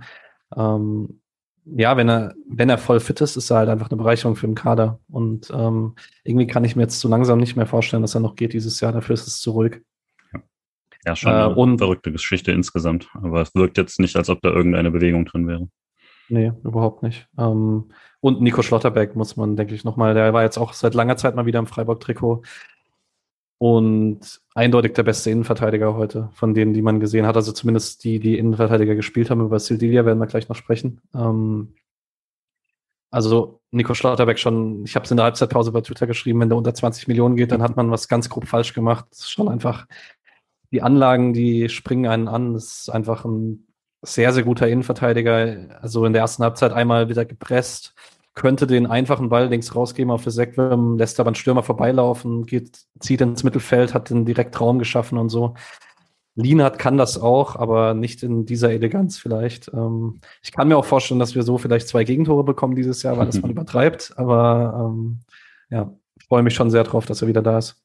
Ähm, 0.55 1.19
ja, 1.65 1.97
wenn 1.97 2.09
er, 2.09 2.35
wenn 2.47 2.69
er 2.69 2.77
voll 2.77 3.01
fit 3.01 3.19
ist, 3.19 3.35
ist 3.35 3.49
er 3.49 3.57
halt 3.57 3.69
einfach 3.69 3.89
eine 3.89 3.97
Bereicherung 3.97 4.37
für 4.37 4.47
den 4.47 4.55
Kader. 4.55 4.99
Und 5.09 5.51
ähm, 5.53 5.95
irgendwie 6.23 6.47
kann 6.47 6.63
ich 6.63 6.77
mir 6.77 6.83
jetzt 6.83 6.99
zu 7.01 7.09
langsam 7.09 7.39
nicht 7.39 7.57
mehr 7.57 7.65
vorstellen, 7.65 8.01
dass 8.01 8.15
er 8.15 8.21
noch 8.21 8.35
geht 8.35 8.53
dieses 8.53 8.79
Jahr. 8.79 8.93
Dafür 8.93 9.13
ist 9.13 9.27
es 9.27 9.41
zu 9.41 9.51
ruhig. 9.51 9.81
Ja, 11.05 11.15
schon 11.15 11.31
eine 11.31 11.53
äh, 11.53 11.55
und, 11.55 11.77
verrückte 11.77 12.11
Geschichte 12.11 12.51
insgesamt. 12.51 13.09
Aber 13.13 13.41
es 13.41 13.53
wirkt 13.55 13.77
jetzt 13.77 13.99
nicht, 13.99 14.15
als 14.15 14.29
ob 14.29 14.41
da 14.41 14.49
irgendeine 14.49 14.91
Bewegung 14.91 15.25
drin 15.25 15.47
wäre. 15.47 15.67
Nee, 16.29 16.51
überhaupt 16.63 17.03
nicht. 17.03 17.27
Ähm, 17.37 17.91
und 18.21 18.41
Nico 18.41 18.61
Schlotterbeck 18.61 19.15
muss 19.15 19.35
man, 19.35 19.55
denke 19.55 19.75
ich, 19.75 19.83
nochmal, 19.83 20.13
der 20.13 20.33
war 20.33 20.43
jetzt 20.43 20.57
auch 20.57 20.73
seit 20.73 20.93
langer 20.93 21.17
Zeit 21.17 21.35
mal 21.35 21.45
wieder 21.45 21.59
im 21.59 21.67
Freiburg-Trikot. 21.67 22.43
Und 23.57 24.41
eindeutig 24.55 24.93
der 24.93 25.03
beste 25.03 25.29
Innenverteidiger 25.29 25.95
heute, 25.95 26.29
von 26.33 26.53
denen, 26.53 26.73
die 26.73 26.81
man 26.81 26.99
gesehen 26.99 27.25
hat. 27.25 27.35
Also 27.35 27.51
zumindest 27.51 28.03
die, 28.03 28.19
die 28.19 28.37
Innenverteidiger 28.37 28.95
gespielt 28.95 29.29
haben. 29.29 29.41
Über 29.41 29.59
Sildilia 29.59 30.05
werden 30.05 30.19
wir 30.19 30.27
gleich 30.27 30.49
noch 30.49 30.55
sprechen. 30.55 31.01
Ähm, 31.13 31.75
also 33.11 33.61
Nico 33.71 33.93
Schlotterbeck 33.93 34.39
schon, 34.39 34.83
ich 34.85 34.95
habe 34.95 35.05
es 35.05 35.11
in 35.11 35.17
der 35.17 35.25
Halbzeitpause 35.25 35.71
bei 35.71 35.81
Twitter 35.81 36.07
geschrieben, 36.07 36.39
wenn 36.39 36.49
der 36.49 36.57
unter 36.57 36.73
20 36.73 37.07
Millionen 37.07 37.35
geht, 37.35 37.51
dann 37.51 37.61
hat 37.61 37.75
man 37.75 37.91
was 37.91 38.07
ganz 38.07 38.27
grob 38.27 38.47
falsch 38.47 38.73
gemacht. 38.73 39.05
Das 39.11 39.19
ist 39.19 39.31
schon 39.31 39.49
einfach, 39.49 39.85
die 40.73 40.81
Anlagen, 40.81 41.33
die 41.33 41.69
springen 41.69 42.07
einen 42.07 42.27
an. 42.27 42.53
Das 42.53 42.79
ist 42.79 42.89
einfach 42.89 43.23
ein 43.23 43.67
sehr, 44.01 44.33
sehr 44.33 44.43
guter 44.43 44.67
Innenverteidiger. 44.67 45.79
Also 45.81 46.05
in 46.05 46.13
der 46.13 46.23
ersten 46.23 46.43
Halbzeit 46.43 46.73
einmal 46.73 47.07
wieder 47.09 47.25
gepresst, 47.25 47.93
könnte 48.33 48.65
den 48.65 48.87
einfachen 48.87 49.29
Ball 49.29 49.47
links 49.47 49.75
rausgeben 49.75 50.11
auf 50.11 50.23
Sekwim, 50.25 50.97
lässt 50.97 51.19
aber 51.19 51.27
einen 51.27 51.35
Stürmer 51.35 51.61
vorbeilaufen, 51.61 52.47
geht, 52.47 52.79
zieht 52.99 53.21
ins 53.21 53.43
Mittelfeld, 53.43 53.93
hat 53.93 54.09
den 54.09 54.25
direkt 54.25 54.59
Raum 54.59 54.79
geschaffen 54.79 55.19
und 55.19 55.29
so. 55.29 55.53
Lienhardt 56.35 56.79
kann 56.79 56.97
das 56.97 57.21
auch, 57.21 57.55
aber 57.55 57.93
nicht 57.93 58.23
in 58.23 58.47
dieser 58.47 58.71
Eleganz 58.71 59.19
vielleicht. 59.19 59.71
Ähm, 59.71 60.19
ich 60.41 60.51
kann 60.51 60.67
mir 60.67 60.77
auch 60.77 60.85
vorstellen, 60.85 61.19
dass 61.19 61.35
wir 61.35 61.43
so 61.43 61.59
vielleicht 61.59 61.87
zwei 61.87 62.03
Gegentore 62.03 62.43
bekommen 62.43 62.75
dieses 62.75 63.03
Jahr, 63.03 63.17
weil 63.17 63.27
das 63.27 63.39
man 63.41 63.51
übertreibt. 63.51 64.13
Aber 64.15 64.89
ähm, 64.91 65.19
ja, 65.69 65.93
ich 66.19 66.25
freue 66.25 66.41
mich 66.41 66.55
schon 66.55 66.71
sehr 66.71 66.83
drauf, 66.83 67.05
dass 67.05 67.21
er 67.21 67.27
wieder 67.27 67.43
da 67.43 67.59
ist. 67.59 67.82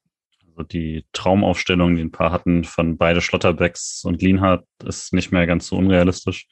Also 0.59 0.67
die 0.67 1.05
Traumaufstellung, 1.13 1.95
die 1.95 2.03
ein 2.03 2.11
paar 2.11 2.33
hatten 2.33 2.65
von 2.65 2.99
beide 2.99 3.21
Schlotterbecks 3.21 4.03
und 4.05 4.21
Lienhardt, 4.21 4.65
ist 4.85 5.13
nicht 5.13 5.31
mehr 5.31 5.47
ganz 5.47 5.69
so 5.69 5.77
unrealistisch. 5.77 6.49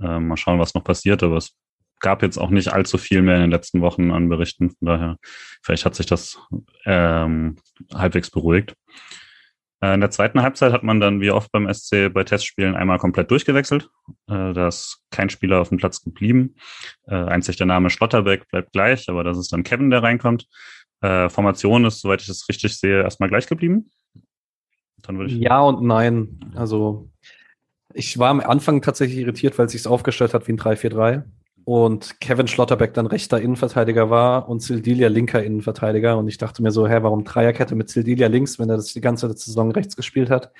Ähm, 0.00 0.28
mal 0.28 0.36
schauen, 0.36 0.58
was 0.58 0.74
noch 0.74 0.84
passiert, 0.84 1.22
aber 1.22 1.38
es 1.38 1.56
gab 2.00 2.22
jetzt 2.22 2.36
auch 2.36 2.50
nicht 2.50 2.68
allzu 2.68 2.98
viel 2.98 3.22
mehr 3.22 3.36
in 3.36 3.42
den 3.42 3.50
letzten 3.50 3.80
Wochen 3.80 4.10
an 4.10 4.28
Berichten. 4.28 4.70
Von 4.70 4.86
daher, 4.86 5.16
vielleicht 5.62 5.86
hat 5.86 5.94
sich 5.94 6.04
das 6.04 6.38
ähm, 6.84 7.56
halbwegs 7.94 8.30
beruhigt. 8.30 8.74
Äh, 9.80 9.94
in 9.94 10.00
der 10.00 10.10
zweiten 10.10 10.42
Halbzeit 10.42 10.72
hat 10.72 10.82
man 10.82 11.00
dann 11.00 11.22
wie 11.22 11.30
oft 11.30 11.50
beim 11.50 11.72
SC 11.72 12.12
bei 12.12 12.24
Testspielen 12.24 12.76
einmal 12.76 12.98
komplett 12.98 13.30
durchgewechselt. 13.30 13.88
Äh, 14.28 14.52
da 14.52 14.68
ist 14.68 15.02
kein 15.10 15.30
Spieler 15.30 15.60
auf 15.60 15.70
dem 15.70 15.78
Platz 15.78 16.02
geblieben. 16.02 16.54
Äh, 17.06 17.14
einzig 17.14 17.56
der 17.56 17.66
Name 17.66 17.88
Schlotterbeck 17.88 18.46
bleibt 18.48 18.72
gleich, 18.72 19.08
aber 19.08 19.24
das 19.24 19.38
ist 19.38 19.54
dann 19.54 19.62
Kevin, 19.62 19.88
der 19.88 20.02
reinkommt. 20.02 20.46
Äh, 21.00 21.28
Formation 21.28 21.84
ist, 21.84 22.00
soweit 22.00 22.20
ich 22.20 22.26
das 22.26 22.48
richtig 22.48 22.76
sehe, 22.76 23.02
erstmal 23.02 23.28
gleich 23.28 23.46
geblieben. 23.46 23.90
ja 25.32 25.60
und 25.60 25.82
nein. 25.82 26.52
Also 26.54 27.08
ich 27.94 28.18
war 28.18 28.30
am 28.30 28.40
Anfang 28.40 28.82
tatsächlich 28.82 29.18
irritiert, 29.18 29.58
weil 29.58 29.66
es 29.66 29.72
sich 29.72 29.86
aufgestellt 29.86 30.34
hat 30.34 30.48
wie 30.48 30.52
ein 30.52 30.58
3-4-3 30.58 31.24
und 31.68 32.18
Kevin 32.20 32.48
Schlotterbeck 32.48 32.94
dann 32.94 33.06
rechter 33.06 33.40
Innenverteidiger 33.40 34.08
war 34.08 34.48
und 34.48 34.62
Sildilia 34.62 35.08
linker 35.08 35.44
Innenverteidiger. 35.44 36.16
Und 36.16 36.26
ich 36.26 36.38
dachte 36.38 36.62
mir 36.62 36.70
so, 36.70 36.88
hä, 36.88 37.00
warum 37.02 37.24
Dreierkette 37.24 37.74
mit 37.74 37.90
Sildilia 37.90 38.26
links, 38.28 38.58
wenn 38.58 38.70
er 38.70 38.76
das 38.76 38.94
die 38.94 39.02
ganze 39.02 39.30
Saison 39.36 39.70
rechts 39.70 39.94
gespielt 39.94 40.30
hat? 40.30 40.50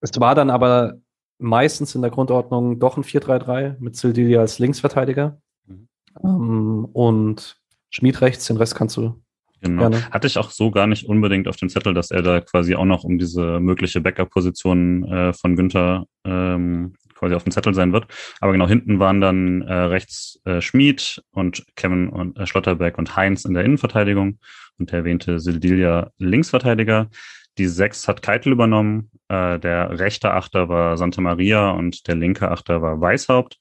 Es 0.00 0.18
war 0.18 0.34
dann 0.34 0.48
aber 0.48 0.94
meistens 1.38 1.94
in 1.94 2.00
der 2.00 2.10
Grundordnung 2.10 2.78
doch 2.78 2.96
ein 2.96 3.04
4-3-3 3.04 3.76
mit 3.80 3.96
Sildilia 3.96 4.40
als 4.40 4.58
Linksverteidiger. 4.58 5.42
Mhm. 5.66 5.88
Ähm, 6.24 6.84
und 6.90 7.60
Schmied 7.90 8.22
rechts, 8.22 8.46
den 8.46 8.56
Rest 8.56 8.74
kannst 8.74 8.96
du 8.96 9.20
Genau. 9.60 9.90
Gerne. 9.90 10.10
Hatte 10.10 10.26
ich 10.26 10.38
auch 10.38 10.50
so 10.50 10.70
gar 10.70 10.86
nicht 10.86 11.06
unbedingt 11.06 11.46
auf 11.48 11.56
dem 11.56 11.68
Zettel, 11.68 11.94
dass 11.94 12.10
er 12.10 12.22
da 12.22 12.40
quasi 12.40 12.74
auch 12.74 12.84
noch 12.84 13.04
um 13.04 13.18
diese 13.18 13.60
mögliche 13.60 14.00
Backup-Position 14.00 15.04
äh, 15.04 15.32
von 15.32 15.56
Günther 15.56 16.06
ähm, 16.24 16.94
quasi 17.14 17.34
auf 17.34 17.44
dem 17.44 17.52
Zettel 17.52 17.74
sein 17.74 17.92
wird. 17.92 18.06
Aber 18.40 18.52
genau 18.52 18.66
hinten 18.66 18.98
waren 18.98 19.20
dann 19.20 19.62
äh, 19.62 19.72
rechts 19.72 20.40
äh, 20.44 20.60
Schmid 20.60 21.22
und 21.32 21.64
Kevin 21.76 22.08
und 22.08 22.38
äh, 22.38 22.46
Schlotterberg 22.46 22.96
und 22.96 23.14
Heinz 23.16 23.44
in 23.44 23.54
der 23.54 23.64
Innenverteidigung 23.64 24.38
und 24.78 24.90
der 24.90 25.00
erwähnte 25.00 25.38
Sildilia 25.38 26.10
Linksverteidiger. 26.18 27.10
Die 27.58 27.66
sechs 27.66 28.08
hat 28.08 28.22
Keitel 28.22 28.52
übernommen. 28.52 29.10
Äh, 29.28 29.58
der 29.58 29.98
rechte 29.98 30.32
Achter 30.32 30.70
war 30.70 30.96
Santa 30.96 31.20
Maria 31.20 31.70
und 31.70 32.08
der 32.08 32.14
linke 32.14 32.50
Achter 32.50 32.80
war 32.80 32.98
Weißhaupt. 32.98 33.58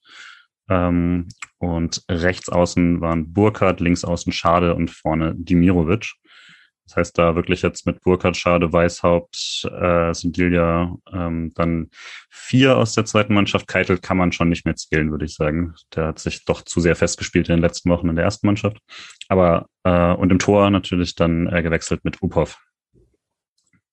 Ähm, 0.69 1.27
und 1.59 2.03
rechts 2.09 2.49
außen 2.49 3.01
waren 3.01 3.31
Burkhardt, 3.33 3.79
links 3.79 4.03
außen 4.03 4.33
Schade 4.33 4.75
und 4.75 4.89
vorne 4.89 5.35
Dimirovic. 5.35 6.13
Das 6.89 6.95
heißt, 6.95 7.17
da 7.19 7.35
wirklich 7.35 7.61
jetzt 7.61 7.85
mit 7.85 8.01
Burkhardt, 8.01 8.35
Schade, 8.35 8.73
Weißhaupt, 8.73 9.69
äh, 9.79 10.11
Sindilia, 10.11 10.95
ähm, 11.13 11.51
dann 11.53 11.91
vier 12.31 12.77
aus 12.77 12.95
der 12.95 13.05
zweiten 13.05 13.35
Mannschaft. 13.35 13.67
Keitel 13.67 13.99
kann 13.99 14.17
man 14.17 14.31
schon 14.31 14.49
nicht 14.49 14.65
mehr 14.65 14.75
zählen, 14.75 15.11
würde 15.11 15.25
ich 15.25 15.35
sagen. 15.35 15.75
Der 15.93 16.07
hat 16.07 16.19
sich 16.19 16.45
doch 16.45 16.63
zu 16.63 16.79
sehr 16.79 16.95
festgespielt 16.95 17.47
in 17.47 17.57
den 17.57 17.61
letzten 17.61 17.91
Wochen 17.91 18.09
in 18.09 18.15
der 18.15 18.25
ersten 18.25 18.47
Mannschaft. 18.47 18.79
Aber 19.27 19.67
äh, 19.83 20.13
und 20.13 20.31
im 20.31 20.39
Tor 20.39 20.67
natürlich 20.71 21.13
dann 21.13 21.45
äh, 21.53 21.61
gewechselt 21.61 22.03
mit 22.03 22.23
Upov. 22.23 22.57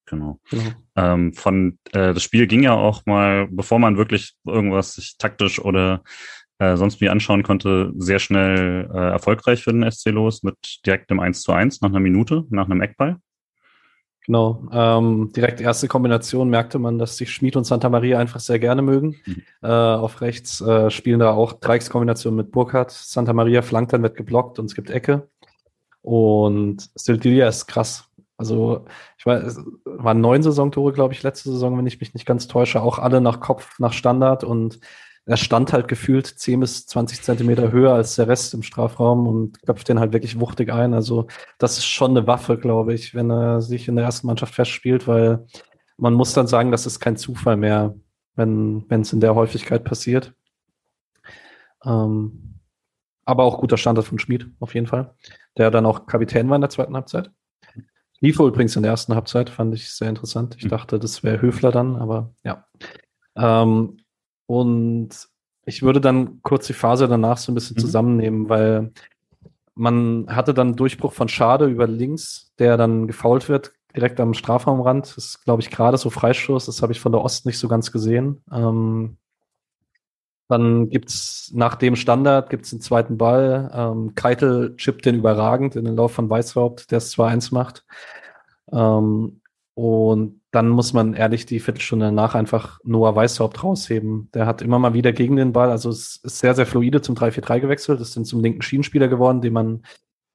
Genau. 0.06 0.40
genau. 0.48 0.70
Ähm, 0.94 1.34
von 1.34 1.78
äh, 1.92 2.14
das 2.14 2.22
Spiel 2.22 2.46
ging 2.46 2.62
ja 2.62 2.72
auch 2.72 3.04
mal, 3.04 3.46
bevor 3.50 3.78
man 3.78 3.98
wirklich 3.98 4.36
irgendwas 4.46 4.94
sich 4.94 5.18
taktisch 5.18 5.58
oder 5.58 6.02
äh, 6.58 6.76
sonst 6.76 7.00
wie 7.00 7.08
anschauen 7.08 7.42
konnte, 7.42 7.92
sehr 7.96 8.18
schnell 8.18 8.90
äh, 8.92 9.10
erfolgreich 9.10 9.62
für 9.62 9.72
den 9.72 9.90
SC 9.90 10.10
los 10.10 10.42
mit 10.42 10.56
direktem 10.86 11.20
1 11.20 11.42
zu 11.42 11.52
1 11.52 11.80
nach 11.80 11.90
einer 11.90 12.00
Minute, 12.00 12.44
nach 12.50 12.66
einem 12.66 12.80
Eckball. 12.80 13.18
Genau, 14.26 14.66
ähm, 14.72 15.30
direkt 15.36 15.60
erste 15.60 15.86
Kombination 15.86 16.50
merkte 16.50 16.80
man, 16.80 16.98
dass 16.98 17.16
sich 17.16 17.30
Schmid 17.30 17.54
und 17.54 17.62
Santa 17.62 17.88
Maria 17.88 18.18
einfach 18.18 18.40
sehr 18.40 18.58
gerne 18.58 18.82
mögen. 18.82 19.14
Mhm. 19.24 19.42
Äh, 19.62 19.68
auf 19.68 20.20
rechts 20.20 20.60
äh, 20.60 20.90
spielen 20.90 21.20
da 21.20 21.30
auch 21.30 21.52
Dreieckskombination 21.52 22.34
mit 22.34 22.50
Burkhardt. 22.50 22.90
Santa 22.90 23.32
Maria 23.32 23.62
flankt 23.62 23.92
dann, 23.92 24.02
wird 24.02 24.16
geblockt 24.16 24.58
und 24.58 24.64
es 24.64 24.74
gibt 24.74 24.90
Ecke. 24.90 25.28
Und 26.02 26.90
Sildilia 26.96 27.46
ist 27.46 27.68
krass. 27.68 28.10
Also, 28.36 28.84
ich 29.16 29.24
weiß, 29.26 29.44
es 29.44 29.64
waren 29.84 30.20
neun 30.20 30.42
Saisontore, 30.42 30.92
glaube 30.92 31.14
ich, 31.14 31.22
letzte 31.22 31.50
Saison, 31.50 31.78
wenn 31.78 31.86
ich 31.86 32.00
mich 32.00 32.12
nicht 32.12 32.26
ganz 32.26 32.48
täusche. 32.48 32.82
Auch 32.82 32.98
alle 32.98 33.20
nach 33.20 33.38
Kopf, 33.38 33.78
nach 33.78 33.92
Standard 33.92 34.42
und 34.42 34.80
er 35.26 35.36
stand 35.36 35.72
halt 35.72 35.88
gefühlt 35.88 36.26
10 36.26 36.60
bis 36.60 36.86
20 36.86 37.20
Zentimeter 37.20 37.72
höher 37.72 37.92
als 37.92 38.14
der 38.14 38.28
Rest 38.28 38.54
im 38.54 38.62
Strafraum 38.62 39.26
und 39.26 39.60
köpft 39.66 39.88
den 39.88 39.98
halt 39.98 40.12
wirklich 40.12 40.38
wuchtig 40.38 40.72
ein. 40.72 40.94
Also 40.94 41.26
das 41.58 41.78
ist 41.78 41.86
schon 41.86 42.12
eine 42.12 42.28
Waffe, 42.28 42.56
glaube 42.56 42.94
ich, 42.94 43.12
wenn 43.12 43.30
er 43.30 43.60
sich 43.60 43.88
in 43.88 43.96
der 43.96 44.04
ersten 44.04 44.28
Mannschaft 44.28 44.54
festspielt, 44.54 45.08
weil 45.08 45.44
man 45.98 46.14
muss 46.14 46.32
dann 46.32 46.46
sagen, 46.46 46.70
das 46.70 46.86
ist 46.86 47.00
kein 47.00 47.16
Zufall 47.16 47.56
mehr, 47.56 47.96
wenn 48.36 48.86
es 48.88 49.12
in 49.12 49.20
der 49.20 49.34
Häufigkeit 49.34 49.82
passiert. 49.82 50.32
Ähm, 51.84 52.60
aber 53.24 53.42
auch 53.42 53.58
guter 53.58 53.78
Standard 53.78 54.06
von 54.06 54.20
Schmid, 54.20 54.46
auf 54.60 54.74
jeden 54.74 54.86
Fall, 54.86 55.14
der 55.58 55.72
dann 55.72 55.86
auch 55.86 56.06
Kapitän 56.06 56.48
war 56.48 56.54
in 56.54 56.60
der 56.60 56.70
zweiten 56.70 56.94
Halbzeit. 56.94 57.32
Liefo 58.20 58.46
übrigens 58.46 58.76
in 58.76 58.82
der 58.82 58.92
ersten 58.92 59.14
Halbzeit, 59.16 59.50
fand 59.50 59.74
ich 59.74 59.90
sehr 59.90 60.08
interessant. 60.08 60.54
Ich 60.56 60.62
hm. 60.62 60.70
dachte, 60.70 61.00
das 61.00 61.24
wäre 61.24 61.42
Höfler 61.42 61.72
dann, 61.72 61.96
aber 61.96 62.32
ja. 62.44 62.64
Ähm, 63.34 63.98
und 64.46 65.10
ich 65.64 65.82
würde 65.82 66.00
dann 66.00 66.40
kurz 66.42 66.66
die 66.66 66.72
Phase 66.72 67.08
danach 67.08 67.38
so 67.38 67.52
ein 67.52 67.54
bisschen 67.54 67.76
mhm. 67.76 67.80
zusammennehmen, 67.80 68.48
weil 68.48 68.92
man 69.74 70.26
hatte 70.28 70.54
dann 70.54 70.76
Durchbruch 70.76 71.12
von 71.12 71.28
Schade 71.28 71.66
über 71.66 71.86
links, 71.86 72.52
der 72.58 72.76
dann 72.76 73.06
gefault 73.06 73.48
wird, 73.48 73.72
direkt 73.94 74.18
am 74.20 74.32
Strafraumrand. 74.32 75.06
Das 75.06 75.18
ist, 75.18 75.44
glaube 75.44 75.60
ich, 75.60 75.70
gerade 75.70 75.98
so 75.98 76.08
Freistoß. 76.08 76.66
Das 76.66 76.82
habe 76.82 76.92
ich 76.92 77.00
von 77.00 77.12
der 77.12 77.20
Ost 77.20 77.44
nicht 77.46 77.58
so 77.58 77.68
ganz 77.68 77.92
gesehen. 77.92 78.42
Ähm, 78.50 79.18
dann 80.48 80.88
gibt's 80.88 81.50
nach 81.54 81.74
dem 81.74 81.96
Standard 81.96 82.50
gibt's 82.50 82.72
einen 82.72 82.80
zweiten 82.80 83.18
Ball. 83.18 83.70
Ähm, 83.74 84.14
Keitel 84.14 84.76
chippt 84.76 85.04
den 85.04 85.16
überragend 85.16 85.76
in 85.76 85.84
den 85.84 85.96
Lauf 85.96 86.12
von 86.12 86.30
Weißhaupt, 86.30 86.90
der 86.90 86.98
es 86.98 87.12
2-1 87.16 87.52
macht. 87.52 87.84
Ähm, 88.72 89.40
und 89.74 90.40
dann 90.56 90.70
muss 90.70 90.94
man 90.94 91.12
ehrlich 91.12 91.44
die 91.44 91.60
Viertelstunde 91.60 92.06
danach 92.06 92.34
einfach 92.34 92.80
Noah 92.82 93.14
Weißhaupt 93.14 93.62
rausheben. 93.62 94.30
Der 94.32 94.46
hat 94.46 94.62
immer 94.62 94.78
mal 94.78 94.94
wieder 94.94 95.12
gegen 95.12 95.36
den 95.36 95.52
Ball, 95.52 95.70
also 95.70 95.90
es 95.90 96.16
ist 96.22 96.38
sehr, 96.38 96.54
sehr 96.54 96.64
fluide 96.64 97.02
zum 97.02 97.14
3-4-3 97.14 97.60
gewechselt, 97.60 98.00
ist 98.00 98.16
dann 98.16 98.24
zum 98.24 98.40
linken 98.40 98.62
Schienenspieler 98.62 99.08
geworden, 99.08 99.42
den 99.42 99.52
man 99.52 99.82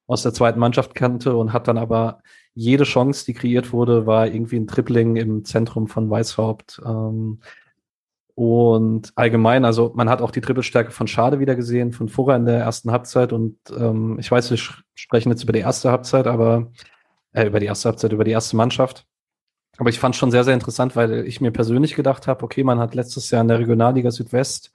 aus 0.06 0.22
der 0.22 0.32
zweiten 0.32 0.60
Mannschaft 0.60 0.94
kannte 0.94 1.34
und 1.34 1.52
hat 1.52 1.66
dann 1.66 1.76
aber 1.76 2.22
jede 2.54 2.84
Chance, 2.84 3.24
die 3.24 3.34
kreiert 3.34 3.72
wurde, 3.72 4.06
war 4.06 4.28
irgendwie 4.28 4.60
ein 4.60 4.68
Tripling 4.68 5.16
im 5.16 5.44
Zentrum 5.44 5.88
von 5.88 6.08
Weißhaupt. 6.08 6.80
Ähm, 6.86 7.40
und 8.36 9.12
allgemein, 9.16 9.64
also 9.64 9.90
man 9.96 10.08
hat 10.08 10.22
auch 10.22 10.30
die 10.30 10.40
Trippelstärke 10.40 10.92
von 10.92 11.08
Schade 11.08 11.40
wieder 11.40 11.56
gesehen, 11.56 11.90
von 11.90 12.08
Furrer 12.08 12.36
in 12.36 12.44
der 12.44 12.60
ersten 12.60 12.92
Halbzeit. 12.92 13.32
Und 13.32 13.58
ähm, 13.76 14.18
ich 14.20 14.30
weiß, 14.30 14.50
wir 14.52 14.58
sprechen 14.94 15.30
jetzt 15.30 15.42
über 15.42 15.52
die 15.52 15.60
erste 15.60 15.90
Halbzeit, 15.90 16.28
aber 16.28 16.70
äh, 17.32 17.46
über 17.46 17.58
die 17.58 17.66
erste 17.66 17.88
Halbzeit, 17.88 18.12
über 18.12 18.24
die 18.24 18.30
erste 18.30 18.56
Mannschaft. 18.56 19.04
Aber 19.78 19.88
ich 19.88 19.98
fand 19.98 20.14
schon 20.16 20.30
sehr, 20.30 20.44
sehr 20.44 20.54
interessant, 20.54 20.96
weil 20.96 21.26
ich 21.26 21.40
mir 21.40 21.50
persönlich 21.50 21.94
gedacht 21.94 22.26
habe, 22.26 22.44
okay, 22.44 22.62
man 22.62 22.78
hat 22.78 22.94
letztes 22.94 23.30
Jahr 23.30 23.42
in 23.42 23.48
der 23.48 23.58
Regionalliga 23.58 24.10
Südwest 24.10 24.72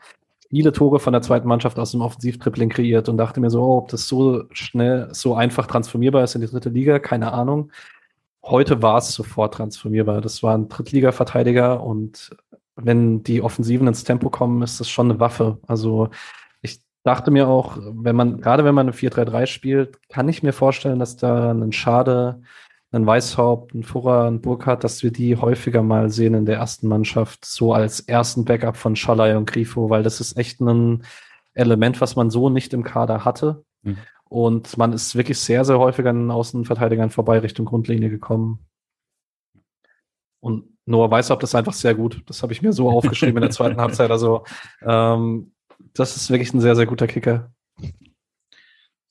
viele 0.50 0.72
Tore 0.72 1.00
von 1.00 1.14
der 1.14 1.22
zweiten 1.22 1.48
Mannschaft 1.48 1.78
aus 1.78 1.92
dem 1.92 2.02
Offensivtripling 2.02 2.70
kreiert 2.70 3.10
und 3.10 3.18
dachte 3.18 3.40
mir 3.40 3.50
so, 3.50 3.62
oh, 3.62 3.78
ob 3.78 3.90
das 3.90 4.08
so 4.08 4.46
schnell, 4.52 5.10
so 5.12 5.36
einfach 5.36 5.68
transformierbar 5.68 6.24
ist 6.24 6.36
in 6.36 6.42
die 6.42 6.48
dritte 6.48 6.70
Liga, 6.70 7.00
keine 7.00 7.34
Ahnung. 7.34 7.72
Heute 8.44 8.82
war 8.82 8.98
es 8.98 9.12
sofort 9.14 9.56
transformierbar. 9.56 10.22
Das 10.22 10.42
war 10.42 10.58
ein 10.58 10.70
Drittliga-Verteidiger 10.70 11.84
und 11.84 12.36
wenn 12.76 13.24
die 13.24 13.42
Offensiven 13.42 13.88
ins 13.88 14.04
Tempo 14.04 14.30
kommen, 14.30 14.62
ist 14.62 14.80
das 14.80 14.90
schon 14.90 15.12
eine 15.12 15.20
Waffe. 15.20 15.58
Also 15.68 16.10
dachte 17.08 17.32
mir 17.32 17.48
auch, 17.48 17.78
wenn 17.82 18.18
man, 18.18 18.42
gerade 18.42 18.66
wenn 18.66 18.76
man 18.76 18.88
eine 18.88 18.96
4-3-3 18.96 19.46
spielt, 19.46 20.10
kann 20.10 20.28
ich 20.28 20.44
mir 20.44 20.52
vorstellen, 20.52 21.00
dass 21.00 21.16
da 21.16 21.52
ein 21.52 21.72
Schade, 21.72 22.42
ein 22.92 23.06
Weißhaupt, 23.06 23.74
ein 23.74 23.84
Furrer, 23.84 24.26
ein 24.26 24.42
Burkhardt, 24.42 24.84
dass 24.84 25.04
wir 25.04 25.12
die 25.12 25.36
häufiger 25.36 25.84
mal 25.84 26.10
sehen 26.10 26.34
in 26.34 26.46
der 26.46 26.58
ersten 26.58 26.88
Mannschaft, 26.88 27.46
so 27.46 27.74
als 27.74 28.00
ersten 28.00 28.46
Backup 28.46 28.78
von 28.78 28.96
Schalay 28.96 29.36
und 29.36 29.46
Grifo, 29.46 29.90
weil 29.90 30.04
das 30.04 30.22
ist 30.22 30.38
echt 30.38 30.62
ein 30.62 31.04
Element, 31.54 32.00
was 32.00 32.16
man 32.16 32.30
so 32.30 32.50
nicht 32.50 32.74
im 32.74 32.84
Kader 32.84 33.26
hatte. 33.26 33.66
Mhm. 33.84 33.98
Und 34.30 34.78
man 34.78 34.94
ist 34.94 35.16
wirklich 35.16 35.40
sehr, 35.40 35.66
sehr 35.66 35.80
häufig 35.80 36.06
an 36.06 36.32
Außenverteidigern 36.32 37.10
vorbei 37.10 37.40
Richtung 37.40 37.66
Grundlinie 37.66 38.10
gekommen. 38.10 38.66
Und 40.40 40.66
Noah 40.86 41.12
Weißhaupt 41.12 41.44
ist 41.44 41.56
einfach 41.56 41.74
sehr 41.74 41.96
gut. 41.96 42.22
Das 42.26 42.42
habe 42.44 42.54
ich 42.54 42.62
mir 42.62 42.74
so 42.74 42.90
aufgeschrieben 42.92 43.38
in 43.38 43.42
der 43.42 43.52
zweiten 43.52 43.80
Halbzeit. 43.80 44.12
Also 44.12 44.46
ähm, 44.82 45.52
das 45.94 46.16
ist 46.16 46.30
wirklich 46.30 46.54
ein 46.54 46.62
sehr, 46.62 46.76
sehr 46.76 46.86
guter 46.86 47.08
Kicker. 47.08 47.52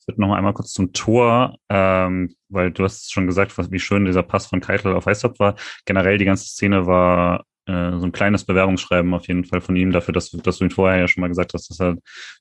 Würde 0.07 0.21
noch 0.21 0.33
einmal 0.33 0.53
kurz 0.53 0.71
zum 0.71 0.93
Tor, 0.93 1.57
ähm, 1.69 2.33
weil 2.47 2.71
du 2.71 2.85
hast 2.85 3.11
schon 3.11 3.27
gesagt, 3.27 3.57
was, 3.57 3.71
wie 3.71 3.79
schön 3.79 4.05
dieser 4.05 4.23
Pass 4.23 4.47
von 4.47 4.61
Keitel 4.61 4.93
auf 4.93 5.05
Weißhaupt 5.05 5.37
war. 5.39 5.55
Generell 5.85 6.17
die 6.17 6.25
ganze 6.25 6.45
Szene 6.45 6.87
war 6.87 7.43
äh, 7.65 7.97
so 7.97 8.05
ein 8.05 8.13
kleines 8.13 8.45
Bewerbungsschreiben 8.45 9.13
auf 9.13 9.27
jeden 9.27 9.43
Fall 9.43 9.59
von 9.59 9.75
ihm 9.75 9.91
dafür, 9.91 10.13
dass, 10.13 10.31
dass 10.31 10.59
du 10.59 10.63
ihn 10.63 10.71
vorher 10.71 10.99
ja 10.99 11.07
schon 11.09 11.21
mal 11.21 11.27
gesagt 11.27 11.53
hast, 11.53 11.69
dass 11.69 11.81
er 11.81 11.97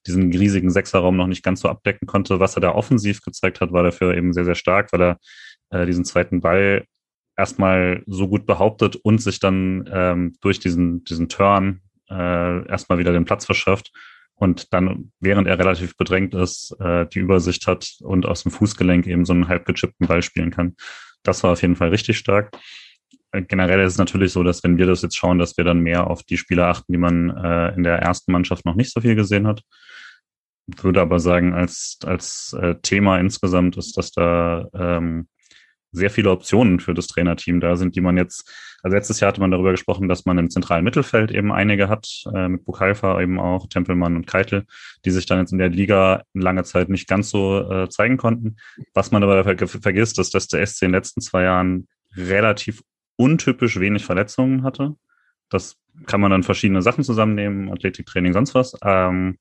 diesen 0.07 0.33
riesigen 0.33 0.71
Sechserraum 0.71 1.17
noch 1.17 1.27
nicht 1.27 1.43
ganz 1.43 1.61
so 1.61 1.69
abdecken 1.69 2.07
konnte. 2.07 2.39
Was 2.39 2.57
er 2.57 2.61
da 2.61 2.73
offensiv 2.73 3.21
gezeigt 3.23 3.61
hat, 3.61 3.73
war 3.73 3.83
dafür 3.83 4.15
eben 4.15 4.33
sehr, 4.33 4.45
sehr 4.45 4.55
stark, 4.55 4.93
weil 4.93 5.03
er 5.03 5.19
äh, 5.71 5.87
diesen 5.87 6.05
zweiten 6.05 6.41
Ball 6.41 6.85
erstmal 7.37 8.05
so 8.07 8.29
gut 8.29 8.47
behauptet 8.47 8.95
und 8.95 9.21
sich 9.21 9.41
dann 9.41 9.91
ähm, 9.93 10.37
durch 10.41 10.61
diesen, 10.61 11.03
diesen 11.03 11.29
Turn 11.29 11.81
äh, 12.09 12.69
erstmal 12.69 12.99
wieder 12.99 13.13
den 13.13 13.25
Platz 13.25 13.45
verschafft 13.45 13.91
und 14.37 14.73
dann, 14.73 15.13
während 15.19 15.49
er 15.49 15.59
relativ 15.59 15.97
bedrängt 15.97 16.35
ist, 16.35 16.77
äh, 16.79 17.07
die 17.07 17.21
Übersicht 17.21 17.67
hat 17.67 17.97
und 18.01 18.27
aus 18.27 18.43
dem 18.43 18.53
Fußgelenk 18.53 19.07
eben 19.07 19.25
so 19.25 19.33
einen 19.33 19.49
halb 19.49 19.65
gechippten 19.65 20.07
Ball 20.07 20.23
spielen 20.23 20.51
kann. 20.51 20.77
Das 21.23 21.43
war 21.43 21.53
auf 21.53 21.63
jeden 21.63 21.77
Fall 21.77 21.89
richtig 21.89 22.19
stark. 22.19 22.57
Äh, 23.33 23.43
generell 23.43 23.81
ist 23.81 23.95
es 23.95 23.99
natürlich 23.99 24.33
so, 24.33 24.43
dass 24.43 24.63
wenn 24.63 24.77
wir 24.77 24.87
das 24.87 25.03
jetzt 25.03 25.17
schauen, 25.17 25.39
dass 25.39 25.57
wir 25.57 25.65
dann 25.65 25.81
mehr 25.81 26.07
auf 26.07 26.23
die 26.23 26.37
Spieler 26.37 26.69
achten, 26.69 26.93
die 26.93 26.99
man 26.99 27.31
äh, 27.31 27.75
in 27.75 27.83
der 27.83 27.99
ersten 27.99 28.31
Mannschaft 28.33 28.67
noch 28.67 28.75
nicht 28.75 28.93
so 28.93 29.01
viel 29.01 29.15
gesehen 29.15 29.47
hat. 29.47 29.63
Würde 30.67 31.01
aber 31.01 31.21
sagen, 31.21 31.55
als, 31.55 31.99
als 32.05 32.53
äh, 32.61 32.75
Thema 32.83 33.19
insgesamt 33.19 33.77
ist, 33.77 33.97
dass 33.97 34.11
da 34.11 34.69
ähm, 34.75 35.29
sehr 35.97 36.11
viele 36.11 36.31
Optionen 36.31 36.79
für 36.79 36.95
das 36.95 37.07
Trainerteam 37.07 37.61
da 37.61 37.77
sind, 37.77 37.97
die 37.97 38.01
man 38.01 38.17
jetzt, 38.17 38.51
also 38.83 38.95
letztes 38.95 39.21
Jahr 39.21 39.29
hatte 39.29 39.41
man 39.41 39.51
darüber 39.51 39.71
gesprochen, 39.71 40.09
dass 40.09 40.27
man 40.27 40.39
im 40.39 40.51
zentralen 40.51 40.85
Mittelfeld 40.85 41.31
eben 41.31 41.53
einige 41.53 41.89
hat, 41.89 42.25
äh, 42.35 42.49
mit 42.49 42.65
Bukalfa 42.65 43.21
eben 43.21 43.41
auch, 43.41 43.67
Tempelmann 43.69 44.15
und 44.15 44.27
Keitel, 44.27 44.67
die 45.05 45.11
sich 45.11 45.27
dann 45.27 45.39
jetzt 45.39 45.53
in 45.53 45.59
der 45.59 45.71
Liga 45.71 46.23
lange 46.35 46.65
Zeit 46.65 46.89
nicht 46.91 47.09
ganz 47.09 47.31
so 47.31 47.61
äh, 47.71 47.89
zeigen 47.89 48.19
konnten. 48.19 48.57
Was 48.95 49.11
man 49.11 49.23
aber 49.23 49.43
ver 49.43 49.67
vergisst, 49.67 50.19
ist, 50.19 50.35
dass 50.35 50.49
der 50.49 50.65
SC 50.67 50.83
in 50.83 50.89
den 50.89 50.95
letzten 50.95 51.21
zwei 51.21 51.45
Jahren 51.45 51.89
relativ 52.15 52.83
untypisch 53.17 53.81
wenig 53.81 54.05
Verletzungen 54.05 54.63
hatte. 54.63 54.95
Das 55.49 55.77
kann 56.07 56.21
man 56.21 56.31
dann 56.31 56.43
verschiedene 56.43 56.83
Sachen 56.83 57.05
zusammennehmen, 57.05 57.73
Athletiktraining, 57.73 58.35
sonst 58.35 58.55
was. 58.55 58.77
Ähm, 58.85 59.39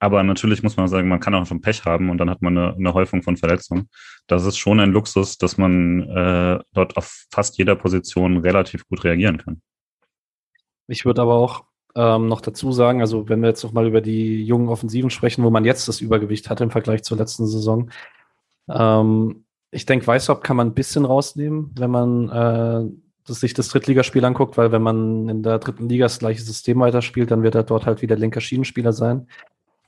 aber 0.00 0.22
natürlich 0.22 0.62
muss 0.62 0.76
man 0.76 0.88
sagen, 0.88 1.08
man 1.08 1.20
kann 1.20 1.34
auch 1.34 1.46
schon 1.46 1.60
Pech 1.60 1.84
haben 1.84 2.10
und 2.10 2.18
dann 2.18 2.30
hat 2.30 2.42
man 2.42 2.56
eine, 2.56 2.74
eine 2.74 2.94
Häufung 2.94 3.22
von 3.22 3.36
Verletzungen. 3.36 3.88
Das 4.26 4.44
ist 4.44 4.56
schon 4.56 4.80
ein 4.80 4.92
Luxus, 4.92 5.38
dass 5.38 5.58
man 5.58 6.08
äh, 6.08 6.58
dort 6.72 6.96
auf 6.96 7.26
fast 7.30 7.58
jeder 7.58 7.74
Position 7.74 8.38
relativ 8.38 8.86
gut 8.88 9.04
reagieren 9.04 9.38
kann. 9.38 9.60
Ich 10.86 11.04
würde 11.04 11.22
aber 11.22 11.34
auch 11.34 11.64
ähm, 11.96 12.28
noch 12.28 12.40
dazu 12.40 12.70
sagen, 12.72 13.00
also 13.00 13.28
wenn 13.28 13.40
wir 13.40 13.48
jetzt 13.48 13.64
noch 13.64 13.72
mal 13.72 13.86
über 13.86 14.00
die 14.00 14.44
jungen 14.44 14.68
Offensiven 14.68 15.10
sprechen, 15.10 15.42
wo 15.42 15.50
man 15.50 15.64
jetzt 15.64 15.88
das 15.88 16.00
Übergewicht 16.00 16.48
hat 16.48 16.60
im 16.60 16.70
Vergleich 16.70 17.02
zur 17.02 17.18
letzten 17.18 17.46
Saison. 17.46 17.90
Ähm, 18.68 19.44
ich 19.70 19.84
denke, 19.84 20.06
Weißhaupt 20.06 20.44
kann 20.44 20.56
man 20.56 20.68
ein 20.68 20.74
bisschen 20.74 21.04
rausnehmen, 21.04 21.72
wenn 21.76 21.90
man 21.90 22.28
äh, 22.30 22.90
das, 23.26 23.40
sich 23.40 23.52
das 23.52 23.68
Drittligaspiel 23.68 24.24
anguckt, 24.24 24.56
weil 24.56 24.72
wenn 24.72 24.82
man 24.82 25.28
in 25.28 25.42
der 25.42 25.58
dritten 25.58 25.88
Liga 25.88 26.06
das 26.06 26.20
gleiche 26.20 26.40
System 26.40 26.80
weiterspielt, 26.80 27.30
dann 27.30 27.42
wird 27.42 27.54
er 27.54 27.64
dort 27.64 27.84
halt 27.84 28.00
wieder 28.00 28.16
linker 28.16 28.40
Schienenspieler 28.40 28.92
sein. 28.92 29.28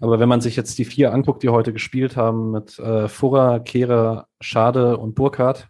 Aber 0.00 0.18
wenn 0.18 0.28
man 0.28 0.40
sich 0.40 0.56
jetzt 0.56 0.78
die 0.78 0.84
vier 0.84 1.12
anguckt, 1.12 1.42
die 1.42 1.50
heute 1.50 1.72
gespielt 1.72 2.16
haben, 2.16 2.50
mit 2.50 2.78
äh, 2.78 3.06
Furrer, 3.08 3.60
Kehrer, 3.60 4.28
Schade 4.40 4.96
und 4.96 5.14
Burkhardt, 5.14 5.68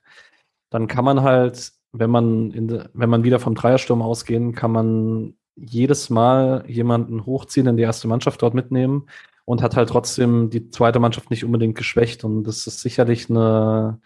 dann 0.71 0.87
kann 0.87 1.05
man 1.05 1.23
halt, 1.23 1.73
wenn 1.93 2.11
man, 2.11 2.53
in 2.53 2.89
wenn 2.95 3.11
man 3.11 3.25
wieder 3.25 3.41
vom 3.41 3.57
Dreiersturm 3.57 4.03
ausgehen, 4.03 4.55
kann 4.55 4.71
man 4.71 5.35
jedes 5.57 6.11
Mal 6.11 6.65
jemanden 6.69 7.27
hochziehen 7.27 7.67
in 7.67 7.77
die 7.77 7.83
erste 7.83 8.09
Mannschaft 8.09 8.41
dort 8.41 8.55
mitnehmen 8.55 9.09
und 9.45 9.63
hat 9.63 9.77
halt 9.77 9.89
trotzdem 9.89 10.49
die 10.49 10.71
zweite 10.71 11.01
Mannschaft 11.01 11.31
nicht 11.31 11.45
unbedingt 11.45 11.77
geschwächt. 11.77 12.23
Und 12.23 12.45
das 12.45 12.69
ist 12.69 12.81
sicherlich 12.81 13.29
eine, 13.29 14.01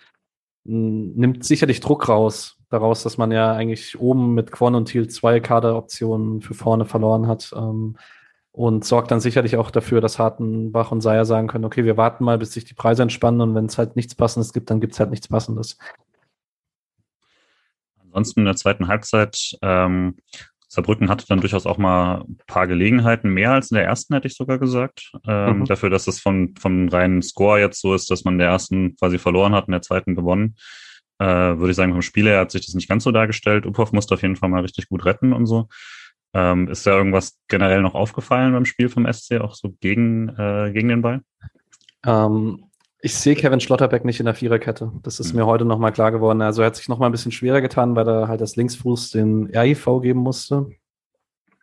nimmt 0.64 1.44
sicherlich 1.44 1.80
Druck 1.80 2.08
raus, 2.08 2.56
daraus, 2.70 3.02
dass 3.02 3.18
man 3.18 3.30
ja 3.30 3.52
eigentlich 3.52 4.00
oben 4.00 4.32
mit 4.32 4.50
Quan 4.50 4.74
und 4.74 4.86
Thiel 4.86 5.08
zwei 5.08 5.40
Kaderoptionen 5.40 6.40
für 6.40 6.54
vorne 6.54 6.86
verloren 6.86 7.28
hat. 7.28 7.52
Ähm, 7.54 7.96
und 8.54 8.84
sorgt 8.84 9.10
dann 9.10 9.18
sicherlich 9.18 9.56
auch 9.56 9.72
dafür, 9.72 10.00
dass 10.00 10.20
Hartenbach 10.20 10.92
und 10.92 11.00
Seier 11.00 11.24
sagen 11.24 11.48
können, 11.48 11.64
okay, 11.64 11.84
wir 11.84 11.96
warten 11.96 12.22
mal, 12.22 12.38
bis 12.38 12.52
sich 12.52 12.64
die 12.64 12.74
Preise 12.74 13.02
entspannen 13.02 13.40
und 13.40 13.54
wenn 13.56 13.66
es 13.66 13.78
halt 13.78 13.96
nichts 13.96 14.14
Passendes 14.14 14.52
gibt, 14.52 14.70
dann 14.70 14.80
gibt 14.80 14.92
es 14.92 15.00
halt 15.00 15.10
nichts 15.10 15.26
Passendes. 15.26 15.76
Ansonsten 18.00 18.40
in 18.40 18.46
der 18.46 18.54
zweiten 18.54 18.86
Halbzeit, 18.86 19.58
ähm, 19.60 20.18
Saarbrücken 20.68 21.08
hatte 21.10 21.26
dann 21.26 21.40
durchaus 21.40 21.66
auch 21.66 21.78
mal 21.78 22.20
ein 22.20 22.38
paar 22.46 22.68
Gelegenheiten, 22.68 23.28
mehr 23.28 23.50
als 23.50 23.72
in 23.72 23.74
der 23.74 23.86
ersten, 23.86 24.14
hätte 24.14 24.28
ich 24.28 24.36
sogar 24.36 24.60
gesagt. 24.60 25.10
Ähm, 25.26 25.58
mhm. 25.58 25.64
Dafür, 25.64 25.90
dass 25.90 26.06
es 26.06 26.20
von, 26.20 26.54
vom 26.56 26.88
reinen 26.88 27.22
Score 27.22 27.58
jetzt 27.58 27.80
so 27.80 27.92
ist, 27.92 28.08
dass 28.08 28.22
man 28.22 28.34
in 28.34 28.38
der 28.38 28.48
ersten 28.48 28.94
quasi 28.94 29.18
verloren 29.18 29.52
hat, 29.52 29.66
in 29.66 29.72
der 29.72 29.82
zweiten 29.82 30.14
gewonnen. 30.14 30.54
Äh, 31.18 31.26
würde 31.26 31.70
ich 31.70 31.76
sagen, 31.76 31.92
vom 31.92 32.02
Spiel 32.02 32.26
her 32.26 32.38
hat 32.38 32.52
sich 32.52 32.66
das 32.66 32.74
nicht 32.76 32.88
ganz 32.88 33.02
so 33.02 33.10
dargestellt. 33.10 33.66
Uphoff 33.66 33.90
musste 33.90 34.14
auf 34.14 34.22
jeden 34.22 34.36
Fall 34.36 34.48
mal 34.48 34.62
richtig 34.62 34.88
gut 34.88 35.04
retten 35.04 35.32
und 35.32 35.46
so. 35.46 35.68
Ähm, 36.34 36.66
ist 36.68 36.84
da 36.84 36.96
irgendwas 36.96 37.38
generell 37.46 37.80
noch 37.80 37.94
aufgefallen 37.94 38.52
beim 38.52 38.64
Spiel 38.64 38.88
vom 38.88 39.10
SC, 39.10 39.40
auch 39.40 39.54
so 39.54 39.72
gegen, 39.80 40.30
äh, 40.30 40.72
gegen 40.72 40.88
den 40.88 41.00
Ball? 41.00 41.20
Ähm, 42.04 42.64
ich 43.00 43.14
sehe 43.14 43.36
Kevin 43.36 43.60
Schlotterbeck 43.60 44.04
nicht 44.04 44.18
in 44.18 44.26
der 44.26 44.34
Viererkette. 44.34 44.90
Das 45.02 45.20
ist 45.20 45.32
mhm. 45.32 45.40
mir 45.40 45.46
heute 45.46 45.64
nochmal 45.64 45.92
klar 45.92 46.10
geworden. 46.10 46.42
Also 46.42 46.62
er 46.62 46.66
hat 46.66 46.76
sich 46.76 46.88
nochmal 46.88 47.08
ein 47.08 47.12
bisschen 47.12 47.30
schwerer 47.30 47.60
getan, 47.60 47.94
weil 47.94 48.08
er 48.08 48.28
halt 48.28 48.40
das 48.40 48.56
Linksfuß 48.56 49.12
den 49.12 49.46
RIV 49.54 50.00
geben 50.02 50.20
musste. 50.20 50.70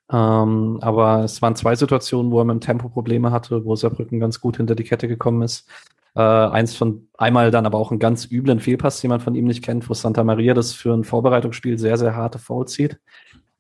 Ähm, 0.10 0.80
aber 0.82 1.26
es 1.26 1.42
waren 1.42 1.56
zwei 1.56 1.76
Situationen, 1.76 2.32
wo 2.32 2.40
er 2.40 2.46
mit 2.46 2.54
dem 2.54 2.62
Tempo 2.62 2.88
Probleme 2.88 3.32
hatte, 3.32 3.66
wo 3.66 3.76
Saarbrücken 3.76 4.22
ganz 4.22 4.40
gut 4.40 4.58
hinter 4.58 4.76
die 4.76 4.84
Kette 4.86 5.10
gekommen 5.10 5.42
ist. 5.42 5.70
Äh, 6.16 6.22
eins 6.22 6.76
von, 6.76 7.10
einmal 7.18 7.52
dann 7.52 7.66
aber 7.66 7.78
auch 7.78 7.92
einen 7.92 8.00
ganz 8.00 8.30
üblen 8.30 8.60
Fehlpass, 8.62 9.02
den 9.02 9.10
man 9.10 9.20
von 9.20 9.36
ihm 9.36 9.46
nicht 9.46 9.64
kennt, 9.64 9.90
wo 9.90 9.94
Santa 9.94 10.24
Maria 10.24 10.54
das 10.54 10.74
für 10.74 10.94
ein 10.94 11.04
Vorbereitungsspiel 11.04 11.78
sehr, 11.78 11.98
sehr 11.98 12.16
harte 12.16 12.40
Foul 12.40 12.68
zieht 12.68 13.00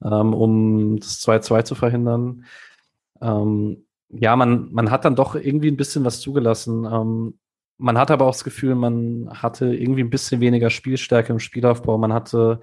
ähm, 0.03 0.33
um 0.33 0.99
das 0.99 1.21
2-2 1.21 1.63
zu 1.63 1.75
verhindern. 1.75 2.45
Ähm, 3.21 3.85
ja, 4.09 4.35
man, 4.35 4.71
man 4.71 4.91
hat 4.91 5.05
dann 5.05 5.15
doch 5.15 5.35
irgendwie 5.35 5.69
ein 5.69 5.77
bisschen 5.77 6.03
was 6.05 6.19
zugelassen. 6.19 6.85
Ähm, 6.85 7.39
man 7.77 7.97
hat 7.97 8.11
aber 8.11 8.25
auch 8.25 8.33
das 8.33 8.43
Gefühl, 8.43 8.75
man 8.75 9.29
hatte 9.33 9.73
irgendwie 9.73 10.03
ein 10.03 10.09
bisschen 10.09 10.41
weniger 10.41 10.69
Spielstärke 10.69 11.33
im 11.33 11.39
Spielaufbau. 11.39 11.97
Man 11.97 12.13
hatte 12.13 12.61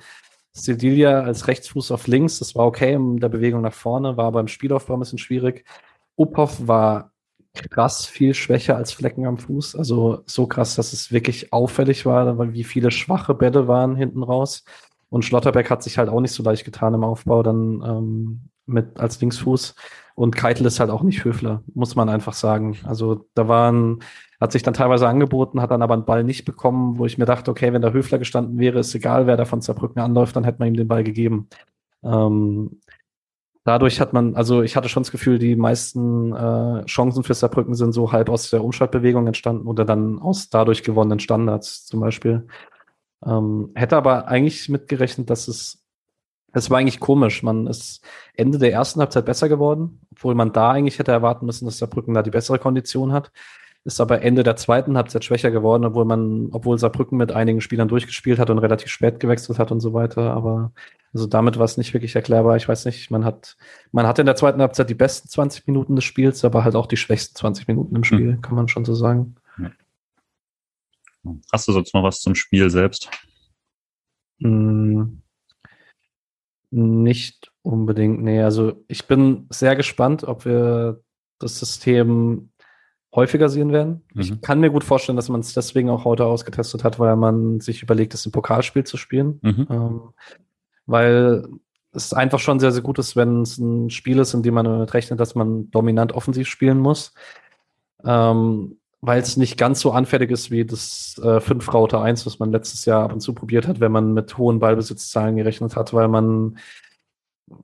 Sedilia 0.52 1.22
als 1.22 1.48
Rechtsfuß 1.48 1.90
auf 1.92 2.06
links, 2.06 2.38
das 2.38 2.54
war 2.54 2.66
okay 2.66 2.94
in 2.94 3.18
der 3.18 3.28
Bewegung 3.28 3.62
nach 3.62 3.72
vorne, 3.72 4.16
war 4.16 4.26
aber 4.26 4.40
im 4.40 4.48
Spielaufbau 4.48 4.94
ein 4.94 5.00
bisschen 5.00 5.18
schwierig. 5.18 5.64
Uphoff 6.16 6.66
war 6.66 7.12
krass 7.54 8.06
viel 8.06 8.34
schwächer 8.34 8.76
als 8.76 8.92
Flecken 8.92 9.26
am 9.26 9.38
Fuß. 9.38 9.76
Also 9.76 10.22
so 10.26 10.46
krass, 10.46 10.76
dass 10.76 10.92
es 10.92 11.12
wirklich 11.12 11.52
auffällig 11.52 12.06
war, 12.06 12.52
wie 12.52 12.64
viele 12.64 12.90
schwache 12.90 13.34
Bälle 13.34 13.68
waren 13.68 13.96
hinten 13.96 14.22
raus. 14.22 14.64
Und 15.10 15.24
Schlotterbeck 15.24 15.70
hat 15.70 15.82
sich 15.82 15.98
halt 15.98 16.08
auch 16.08 16.20
nicht 16.20 16.32
so 16.32 16.42
leicht 16.42 16.64
getan 16.64 16.94
im 16.94 17.04
Aufbau 17.04 17.42
dann 17.42 17.82
ähm, 17.82 18.40
mit 18.66 18.98
als 19.00 19.20
Linksfuß. 19.20 19.74
Und 20.14 20.34
Keitel 20.34 20.66
ist 20.66 20.80
halt 20.80 20.90
auch 20.90 21.02
nicht 21.02 21.24
Höfler, 21.24 21.62
muss 21.74 21.94
man 21.94 22.08
einfach 22.08 22.32
sagen. 22.32 22.76
Also 22.84 23.26
da 23.34 23.48
waren, 23.48 24.00
hat 24.40 24.52
sich 24.52 24.62
dann 24.62 24.74
teilweise 24.74 25.08
angeboten, 25.08 25.62
hat 25.62 25.70
dann 25.70 25.82
aber 25.82 25.94
einen 25.94 26.04
Ball 26.04 26.24
nicht 26.24 26.44
bekommen, 26.44 26.98
wo 26.98 27.06
ich 27.06 27.18
mir 27.18 27.24
dachte, 27.24 27.50
okay, 27.50 27.72
wenn 27.72 27.82
der 27.82 27.92
Höfler 27.92 28.18
gestanden 28.18 28.58
wäre, 28.58 28.80
ist 28.80 28.94
egal, 28.94 29.26
wer 29.26 29.36
da 29.36 29.44
von 29.44 29.62
Zerbrücken 29.62 30.00
anläuft, 30.00 30.36
dann 30.36 30.44
hätte 30.44 30.58
man 30.58 30.68
ihm 30.68 30.76
den 30.76 30.88
Ball 30.88 31.04
gegeben. 31.04 31.48
Ähm, 32.02 32.80
dadurch 33.64 34.00
hat 34.00 34.12
man, 34.12 34.34
also 34.34 34.62
ich 34.62 34.76
hatte 34.76 34.88
schon 34.88 35.04
das 35.04 35.12
Gefühl, 35.12 35.38
die 35.38 35.54
meisten 35.54 36.34
äh, 36.34 36.84
Chancen 36.86 37.22
für 37.22 37.34
Saarbrücken 37.34 37.74
sind 37.74 37.92
so 37.92 38.12
halb 38.12 38.28
aus 38.28 38.50
der 38.50 38.64
Umschaltbewegung 38.64 39.26
entstanden 39.26 39.66
oder 39.66 39.84
dann 39.84 40.18
aus 40.18 40.50
dadurch 40.50 40.82
gewonnenen 40.82 41.20
Standards 41.20 41.86
zum 41.86 42.00
Beispiel. 42.00 42.46
Ähm, 43.24 43.70
hätte 43.74 43.96
aber 43.96 44.28
eigentlich 44.28 44.68
mitgerechnet, 44.68 45.30
dass 45.30 45.48
es, 45.48 45.84
es 46.52 46.70
war 46.70 46.78
eigentlich 46.78 47.00
komisch. 47.00 47.42
Man 47.42 47.66
ist 47.66 48.02
Ende 48.34 48.58
der 48.58 48.72
ersten 48.72 49.00
Halbzeit 49.00 49.26
besser 49.26 49.48
geworden, 49.48 50.00
obwohl 50.12 50.34
man 50.34 50.52
da 50.52 50.70
eigentlich 50.70 50.98
hätte 50.98 51.12
erwarten 51.12 51.46
müssen, 51.46 51.66
dass 51.66 51.78
der 51.78 51.86
Brücken 51.86 52.14
da 52.14 52.22
die 52.22 52.30
bessere 52.30 52.58
Kondition 52.58 53.12
hat. 53.12 53.30
ist 53.84 54.00
aber 54.00 54.22
Ende 54.22 54.42
der 54.42 54.56
zweiten 54.56 54.96
Halbzeit 54.96 55.24
schwächer 55.24 55.50
geworden, 55.50 55.84
obwohl 55.84 56.04
man, 56.04 56.48
obwohl 56.52 56.78
Saarbrücken 56.78 57.18
mit 57.18 57.32
einigen 57.32 57.60
Spielern 57.60 57.88
durchgespielt 57.88 58.38
hat 58.38 58.50
und 58.50 58.58
relativ 58.58 58.88
spät 58.90 59.20
gewechselt 59.20 59.58
hat 59.58 59.72
und 59.72 59.80
so 59.80 59.94
weiter. 59.94 60.32
Aber 60.32 60.72
also 61.12 61.26
damit 61.26 61.58
war 61.58 61.64
es 61.64 61.76
nicht 61.76 61.94
wirklich 61.94 62.14
erklärbar. 62.14 62.56
Ich 62.56 62.68
weiß 62.68 62.84
nicht, 62.84 63.10
man 63.10 63.24
hat, 63.24 63.56
man 63.92 64.06
hat 64.06 64.18
in 64.18 64.26
der 64.26 64.36
zweiten 64.36 64.60
Halbzeit 64.60 64.90
die 64.90 64.94
besten 64.94 65.28
20 65.28 65.66
Minuten 65.66 65.96
des 65.96 66.04
Spiels, 66.04 66.44
aber 66.44 66.64
halt 66.64 66.76
auch 66.76 66.86
die 66.86 66.96
schwächsten 66.96 67.34
20 67.34 67.66
Minuten 67.66 67.96
im 67.96 68.04
Spiel, 68.04 68.36
mhm. 68.36 68.42
kann 68.42 68.54
man 68.54 68.68
schon 68.68 68.84
so 68.84 68.94
sagen. 68.94 69.36
Hast 71.52 71.68
du 71.68 71.72
sonst 71.72 71.94
noch 71.94 72.02
was 72.02 72.20
zum 72.20 72.34
Spiel 72.34 72.70
selbst? 72.70 73.10
Hm, 74.40 75.22
nicht 76.70 77.52
unbedingt, 77.62 78.22
nee. 78.22 78.42
Also 78.42 78.84
ich 78.88 79.06
bin 79.06 79.46
sehr 79.50 79.76
gespannt, 79.76 80.24
ob 80.24 80.44
wir 80.44 81.00
das 81.38 81.58
System 81.58 82.50
häufiger 83.14 83.48
sehen 83.48 83.72
werden. 83.72 84.04
Mhm. 84.14 84.20
Ich 84.20 84.40
kann 84.42 84.60
mir 84.60 84.70
gut 84.70 84.84
vorstellen, 84.84 85.16
dass 85.16 85.28
man 85.28 85.40
es 85.40 85.54
deswegen 85.54 85.88
auch 85.90 86.04
heute 86.04 86.26
ausgetestet 86.26 86.84
hat, 86.84 86.98
weil 86.98 87.16
man 87.16 87.60
sich 87.60 87.82
überlegt, 87.82 88.14
es 88.14 88.26
im 88.26 88.32
Pokalspiel 88.32 88.84
zu 88.84 88.96
spielen. 88.96 89.40
Mhm. 89.42 89.66
Ähm, 89.70 90.00
weil 90.86 91.46
es 91.92 92.12
einfach 92.12 92.38
schon 92.38 92.60
sehr, 92.60 92.72
sehr 92.72 92.82
gut 92.82 92.98
ist, 92.98 93.16
wenn 93.16 93.42
es 93.42 93.58
ein 93.58 93.90
Spiel 93.90 94.18
ist, 94.18 94.34
in 94.34 94.42
dem 94.42 94.54
man 94.54 94.66
damit 94.66 94.92
rechnet, 94.94 95.20
dass 95.20 95.34
man 95.34 95.70
dominant 95.70 96.12
offensiv 96.12 96.48
spielen 96.48 96.78
muss. 96.78 97.14
Ähm, 98.04 98.78
weil 99.00 99.20
es 99.20 99.36
nicht 99.36 99.56
ganz 99.56 99.80
so 99.80 99.92
anfällig 99.92 100.30
ist 100.30 100.50
wie 100.50 100.64
das 100.64 101.20
äh, 101.22 101.40
5 101.40 101.72
Router 101.72 102.02
1, 102.02 102.26
was 102.26 102.38
man 102.38 102.50
letztes 102.50 102.84
Jahr 102.84 103.04
ab 103.04 103.12
und 103.12 103.20
zu 103.20 103.32
probiert 103.32 103.68
hat, 103.68 103.80
wenn 103.80 103.92
man 103.92 104.12
mit 104.12 104.38
hohen 104.38 104.58
Ballbesitzzahlen 104.58 105.36
gerechnet 105.36 105.76
hat, 105.76 105.92
weil 105.94 106.08
man 106.08 106.58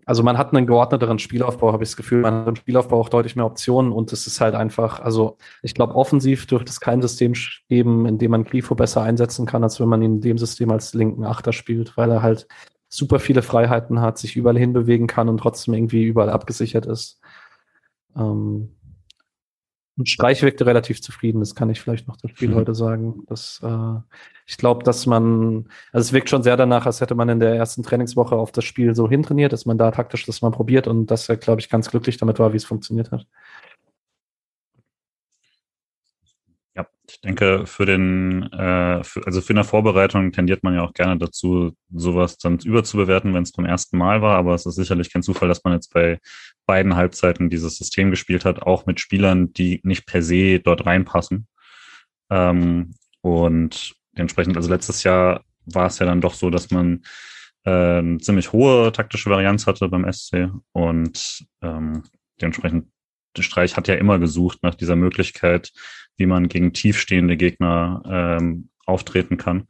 also 0.07 0.23
man 0.23 0.39
hat 0.39 0.55
einen 0.55 0.67
geordneteren 0.67 1.19
Spielaufbau, 1.19 1.73
habe 1.73 1.85
ich 1.85 1.91
das 1.91 1.97
Gefühl. 1.97 2.23
Man 2.23 2.35
hat 2.35 2.49
im 2.49 2.57
Spielaufbau 2.57 3.01
auch 3.01 3.09
deutlich 3.09 3.37
mehr 3.37 3.47
Optionen 3.47 3.93
und 3.93 4.13
es 4.13 4.27
ist 4.27 4.41
halt 4.41 4.55
einfach, 4.55 5.01
also 5.01 5.37
ich 5.63 5.75
glaube, 5.75 5.95
offensiv 5.95 6.47
dürfte 6.47 6.71
es 6.71 6.81
kein 6.81 7.03
System 7.03 7.35
geben, 7.69 8.07
in 8.07 8.19
dem 8.19 8.31
man 8.31 8.45
Grifo 8.45 8.75
besser 8.75 9.03
einsetzen 9.03 9.47
kann, 9.47 9.63
als 9.63 9.81
wenn 9.81 9.89
man 9.89 10.03
ihn 10.03 10.17
in 10.17 10.21
dem 10.21 10.39
System 10.39 10.71
als 10.71 10.95
linken 10.95 11.25
Achter 11.25 11.53
spielt, 11.53 11.97
weil 11.97 12.11
er 12.11 12.23
halt 12.23 12.47
super 12.89 13.19
viele 13.19 13.43
Freiheiten 13.43 14.01
hat, 14.01 14.19
sich 14.19 14.37
überall 14.37 14.59
hinbewegen 14.59 15.07
kann 15.07 15.29
und 15.29 15.39
trotzdem 15.39 15.75
irgendwie 15.75 16.05
überall 16.05 16.31
abgesichert 16.31 16.87
ist. 16.87 17.21
Ähm, 18.17 18.77
und 19.97 20.09
Streich 20.09 20.43
wirkte 20.43 20.67
relativ 20.67 21.01
zufrieden, 21.01 21.41
das 21.41 21.55
kann 21.55 21.71
ich 21.71 21.81
vielleicht 21.81 22.09
noch 22.09 22.17
das 22.17 22.33
Spiel 22.33 22.49
mhm. 22.51 22.57
heute 22.57 22.75
sagen. 22.75 23.23
Das, 23.29 23.61
äh, 23.63 24.01
ich 24.47 24.57
glaube, 24.57 24.83
dass 24.83 25.07
man, 25.07 25.69
also 25.93 26.07
es 26.07 26.13
wirkt 26.13 26.29
schon 26.31 26.43
sehr 26.43 26.57
danach, 26.57 26.87
als 26.87 27.01
hätte 27.01 27.15
man 27.15 27.29
in 27.29 27.39
der 27.39 27.55
ersten 27.55 27.83
Trainingswoche 27.83 28.35
auf 28.35 28.51
das 28.51 28.65
Spiel 28.65 28.95
so 28.95 29.09
hintrainiert, 29.09 29.53
dass 29.53 29.67
man 29.67 29.79
da 29.79 29.91
taktisch 29.93 30.27
das 30.27 30.43
mal 30.43 30.51
probiert 30.51 30.89
und 30.89 31.07
dass 31.07 31.29
er, 31.29 31.37
glaube 31.37 31.61
ich, 31.61 31.69
ganz 31.69 31.91
glücklich 31.91 32.17
damit 32.17 32.39
war, 32.39 32.53
wie 32.53 32.57
es 32.57 32.65
funktioniert 32.65 33.13
hat. 33.13 33.27
Ich 37.09 37.21
denke, 37.21 37.67
für 37.67 37.85
den, 37.85 38.45
äh, 38.53 39.05
für, 39.05 39.27
also 39.27 39.41
für 39.41 39.53
eine 39.53 39.65
Vorbereitung 39.65 40.33
tendiert 40.33 40.63
man 40.63 40.75
ja 40.75 40.83
auch 40.83 40.95
gerne 40.95 41.19
dazu, 41.19 41.77
sowas 41.93 42.39
dann 42.39 42.59
überzubewerten, 42.59 43.35
wenn 43.35 43.43
es 43.43 43.53
beim 43.53 43.67
ersten 43.67 43.99
Mal 43.99 44.23
war. 44.23 44.39
Aber 44.39 44.55
es 44.55 44.65
ist 44.65 44.77
sicherlich 44.77 45.13
kein 45.13 45.23
Zufall, 45.23 45.49
dass 45.49 45.65
man 45.65 45.75
jetzt 45.75 45.93
bei 45.93 46.19
beiden 46.67 46.97
Halbzeiten 46.97 47.51
dieses 47.51 47.77
System 47.77 48.11
gespielt 48.11 48.45
hat, 48.45 48.63
auch 48.63 48.87
mit 48.87 49.01
Spielern, 49.01 49.53
die 49.53 49.81
nicht 49.85 50.07
per 50.07 50.23
se 50.23 50.61
dort 50.61 50.87
reinpassen. 50.87 51.47
Ähm, 52.31 52.95
und 53.21 53.95
dementsprechend, 54.17 54.57
also 54.57 54.71
letztes 54.71 55.03
Jahr 55.03 55.45
war 55.67 55.87
es 55.87 55.99
ja 55.99 56.07
dann 56.07 56.21
doch 56.21 56.35
so, 56.35 56.49
dass 56.51 56.71
man 56.71 57.03
äh, 57.65 58.19
ziemlich 58.19 58.53
hohe 58.53 58.93
taktische 58.93 59.31
Varianz 59.31 59.67
hatte 59.67 59.89
beim 59.89 60.11
SC 60.11 60.51
und 60.73 61.47
ähm, 61.63 62.03
dementsprechend 62.41 62.89
Streich 63.43 63.77
hat 63.77 63.89
ja 63.89 63.95
immer 63.95 64.19
gesucht 64.19 64.59
nach 64.63 64.75
dieser 64.75 64.97
Möglichkeit, 64.97 65.73
wie 66.17 66.27
man 66.27 66.49
gegen 66.49 66.73
tiefstehende 66.73 67.37
Gegner 67.37 68.03
ähm, 68.41 68.69
auftreten 68.87 69.37
kann. 69.37 69.67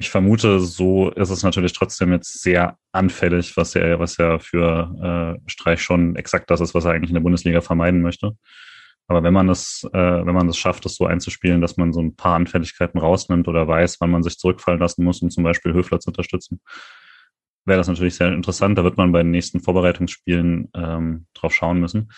Ich 0.00 0.10
vermute, 0.10 0.60
so 0.60 1.10
ist 1.10 1.30
es 1.30 1.42
natürlich 1.42 1.72
trotzdem 1.72 2.12
jetzt 2.12 2.40
sehr 2.40 2.78
anfällig, 2.92 3.56
was 3.56 3.74
ja, 3.74 3.98
was 3.98 4.16
ja 4.16 4.38
für 4.38 5.38
äh, 5.44 5.50
Streich 5.50 5.82
schon 5.82 6.14
exakt 6.14 6.50
das 6.50 6.60
ist, 6.60 6.74
was 6.74 6.84
er 6.84 6.92
eigentlich 6.92 7.10
in 7.10 7.14
der 7.14 7.22
Bundesliga 7.22 7.60
vermeiden 7.60 8.00
möchte. 8.00 8.36
Aber 9.08 9.22
wenn 9.22 9.32
man 9.32 9.48
das, 9.48 9.88
äh, 9.92 9.98
wenn 9.98 10.34
man 10.34 10.46
das 10.46 10.58
schafft, 10.58 10.84
das 10.84 10.94
so 10.94 11.06
einzuspielen, 11.06 11.60
dass 11.62 11.78
man 11.78 11.92
so 11.92 12.00
ein 12.00 12.14
paar 12.14 12.36
Anfälligkeiten 12.36 13.00
rausnimmt 13.00 13.48
oder 13.48 13.66
weiß, 13.66 14.00
wann 14.00 14.10
man 14.10 14.22
sich 14.22 14.38
zurückfallen 14.38 14.80
lassen 14.80 15.02
muss, 15.02 15.22
um 15.22 15.30
zum 15.30 15.44
Beispiel 15.44 15.72
Höfler 15.72 15.98
zu 15.98 16.10
unterstützen, 16.10 16.60
wäre 17.64 17.78
das 17.78 17.88
natürlich 17.88 18.16
sehr 18.16 18.32
interessant. 18.32 18.76
Da 18.76 18.84
wird 18.84 18.98
man 18.98 19.10
bei 19.10 19.22
den 19.22 19.30
nächsten 19.30 19.60
Vorbereitungsspielen 19.60 20.70
ähm, 20.74 21.26
drauf 21.34 21.54
schauen 21.54 21.80
müssen. 21.80 22.10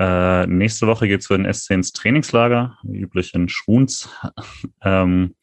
Äh, 0.00 0.46
nächste 0.46 0.86
Woche 0.86 1.06
geht's 1.08 1.26
für 1.26 1.36
den 1.36 1.52
SC 1.52 1.72
ins 1.72 1.92
Trainingslager, 1.92 2.78
wie 2.84 3.00
üblich 3.00 3.34
in 3.34 3.50
Schruns. 3.50 4.08
ähm, 4.82 5.34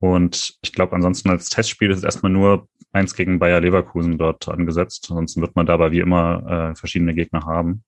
und 0.00 0.58
ich 0.60 0.72
glaube, 0.72 0.96
ansonsten 0.96 1.30
als 1.30 1.48
Testspiel 1.48 1.92
ist 1.92 2.02
erstmal 2.02 2.32
nur 2.32 2.66
eins 2.90 3.14
gegen 3.14 3.38
Bayer 3.38 3.60
Leverkusen 3.60 4.18
dort 4.18 4.48
angesetzt. 4.48 5.06
Ansonsten 5.08 5.40
wird 5.40 5.54
man 5.54 5.66
dabei 5.66 5.92
wie 5.92 6.00
immer 6.00 6.72
äh, 6.72 6.74
verschiedene 6.74 7.14
Gegner 7.14 7.44
haben. 7.46 7.84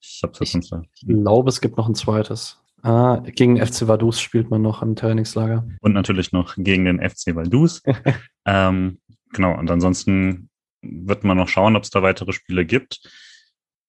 Ich, 0.00 0.20
hab's 0.22 0.40
jetzt 0.40 0.54
ich 0.54 1.06
glaube, 1.06 1.50
es 1.50 1.60
gibt 1.60 1.76
noch 1.76 1.86
ein 1.86 1.94
zweites. 1.94 2.58
Ah, 2.82 3.22
gegen 3.22 3.64
FC 3.64 3.86
Vaduz 3.86 4.20
spielt 4.20 4.50
man 4.50 4.62
noch 4.62 4.80
im 4.80 4.96
Trainingslager. 4.96 5.68
Und 5.82 5.92
natürlich 5.92 6.32
noch 6.32 6.54
gegen 6.56 6.86
den 6.86 6.98
FC 6.98 7.36
Vaduz. 7.36 7.82
ähm, 8.46 9.00
genau, 9.34 9.58
und 9.58 9.70
ansonsten 9.70 10.48
wird 10.80 11.24
man 11.24 11.36
noch 11.36 11.48
schauen, 11.48 11.76
ob 11.76 11.82
es 11.82 11.90
da 11.90 12.02
weitere 12.02 12.32
Spiele 12.32 12.64
gibt. 12.64 13.06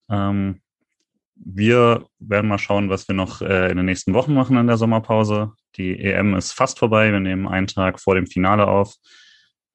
Ähm, 0.10 0.60
wir 1.36 2.06
werden 2.20 2.48
mal 2.48 2.58
schauen, 2.58 2.90
was 2.90 3.08
wir 3.08 3.16
noch 3.16 3.42
äh, 3.42 3.70
in 3.70 3.78
den 3.78 3.86
nächsten 3.86 4.14
Wochen 4.14 4.34
machen 4.34 4.58
in 4.58 4.68
der 4.68 4.78
Sommerpause. 4.78 5.52
Die 5.76 6.00
EM 6.00 6.36
ist 6.36 6.54
fast 6.54 6.80
vorbei. 6.80 7.12
Wir 7.12 7.20
nehmen 7.20 7.48
einen 7.48 7.68
Tag 7.68 8.00
vor 8.00 8.16
dem 8.16 8.28
Finale 8.28 8.68
auf. 8.68 8.96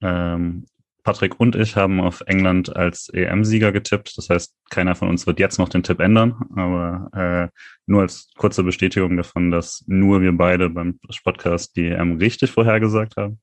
Ähm, 0.00 0.66
Patrick 1.02 1.40
und 1.40 1.56
ich 1.56 1.74
haben 1.74 2.00
auf 2.00 2.20
England 2.26 2.76
als 2.76 3.08
EM-Sieger 3.08 3.72
getippt. 3.72 4.16
Das 4.18 4.28
heißt, 4.28 4.54
keiner 4.70 4.94
von 4.94 5.08
uns 5.08 5.26
wird 5.26 5.40
jetzt 5.40 5.58
noch 5.58 5.68
den 5.68 5.82
Tipp 5.82 6.00
ändern. 6.00 6.34
Aber 6.54 7.08
äh, 7.14 7.48
nur 7.86 8.02
als 8.02 8.30
kurze 8.36 8.62
Bestätigung 8.62 9.16
davon, 9.16 9.50
dass 9.50 9.84
nur 9.86 10.20
wir 10.20 10.32
beide 10.32 10.68
beim 10.68 11.00
Podcast 11.24 11.76
die 11.76 11.86
EM 11.86 12.18
richtig 12.18 12.50
vorhergesagt 12.50 13.16
haben. 13.16 13.40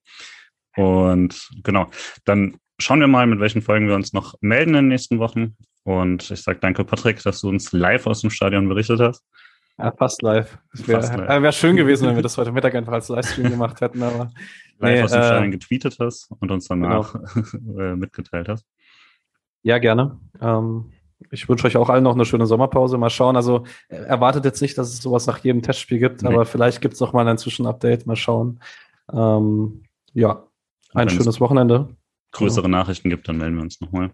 Und 0.76 1.50
genau, 1.64 1.90
dann 2.26 2.58
schauen 2.80 3.00
wir 3.00 3.08
mal, 3.08 3.26
mit 3.26 3.40
welchen 3.40 3.62
Folgen 3.62 3.88
wir 3.88 3.96
uns 3.96 4.14
noch 4.14 4.36
melden 4.42 4.76
in 4.76 4.84
den 4.84 4.88
nächsten 4.90 5.20
Wochen. 5.20 5.56
Und 5.86 6.32
ich 6.32 6.42
sage 6.42 6.58
danke, 6.60 6.84
Patrick, 6.84 7.22
dass 7.22 7.42
du 7.42 7.50
uns 7.50 7.72
live 7.72 8.08
aus 8.08 8.22
dem 8.22 8.32
Stadion 8.32 8.68
berichtet 8.68 9.00
hast. 9.00 9.24
Ja, 9.78 9.92
fast 9.92 10.22
live. 10.24 10.58
Es 10.74 10.88
wäre 10.88 11.28
äh, 11.28 11.42
wär 11.42 11.52
schön 11.52 11.76
gewesen, 11.76 12.08
wenn 12.08 12.16
wir 12.16 12.24
das 12.24 12.38
heute 12.38 12.52
Mittag 12.52 12.74
einfach 12.74 12.94
als 12.94 13.08
Livestream 13.08 13.52
gemacht 13.52 13.82
hätten, 13.82 14.02
aber. 14.02 14.32
Live 14.80 14.94
nee, 14.94 15.02
aus 15.04 15.12
dem 15.12 15.22
äh, 15.22 15.26
Stadion 15.26 15.52
getweetet 15.52 15.98
hast 16.00 16.32
und 16.40 16.52
uns 16.52 16.68
danach 16.68 17.14
genau. 17.14 17.80
Äh, 17.80 17.96
mitgeteilt 17.96 18.50
hast. 18.50 18.66
Ja, 19.64 19.78
gerne. 19.78 20.20
Ähm, 20.42 20.92
ich 21.30 21.48
wünsche 21.48 21.68
euch 21.68 21.78
auch 21.78 21.90
allen 21.90 22.04
noch 22.04 22.16
eine 22.16 22.26
schöne 22.26 22.46
Sommerpause. 22.46 22.98
Mal 22.98 23.10
schauen. 23.10 23.36
Also 23.36 23.64
erwartet 23.88 24.44
jetzt 24.44 24.62
nicht, 24.62 24.78
dass 24.78 24.90
es 24.90 25.02
sowas 25.02 25.28
nach 25.28 25.38
jedem 25.40 25.62
Testspiel 25.62 26.00
gibt, 26.00 26.24
nee. 26.24 26.30
aber 26.30 26.46
vielleicht 26.46 26.82
gibt 26.82 26.96
es 26.96 27.00
noch 27.00 27.14
mal 27.14 27.28
ein 27.28 27.38
Zwischenupdate. 27.38 28.06
Mal 28.06 28.16
schauen. 28.16 28.60
Ähm, 29.14 29.84
ja, 30.14 30.44
ein 30.94 31.10
schönes 31.10 31.40
Wochenende. 31.40 31.96
Größere 32.32 32.64
genau. 32.64 32.80
Nachrichten 32.80 33.10
gibt, 33.10 33.28
dann 33.28 33.38
melden 33.38 33.56
wir 33.56 33.64
uns 33.64 33.80
nochmal. 33.80 34.12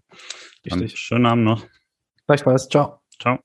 Schönen 0.94 1.26
Abend 1.26 1.44
noch. 1.44 1.66
Gleichfalls. 2.26 2.68
Ciao. 2.68 3.00
Ciao. 3.20 3.38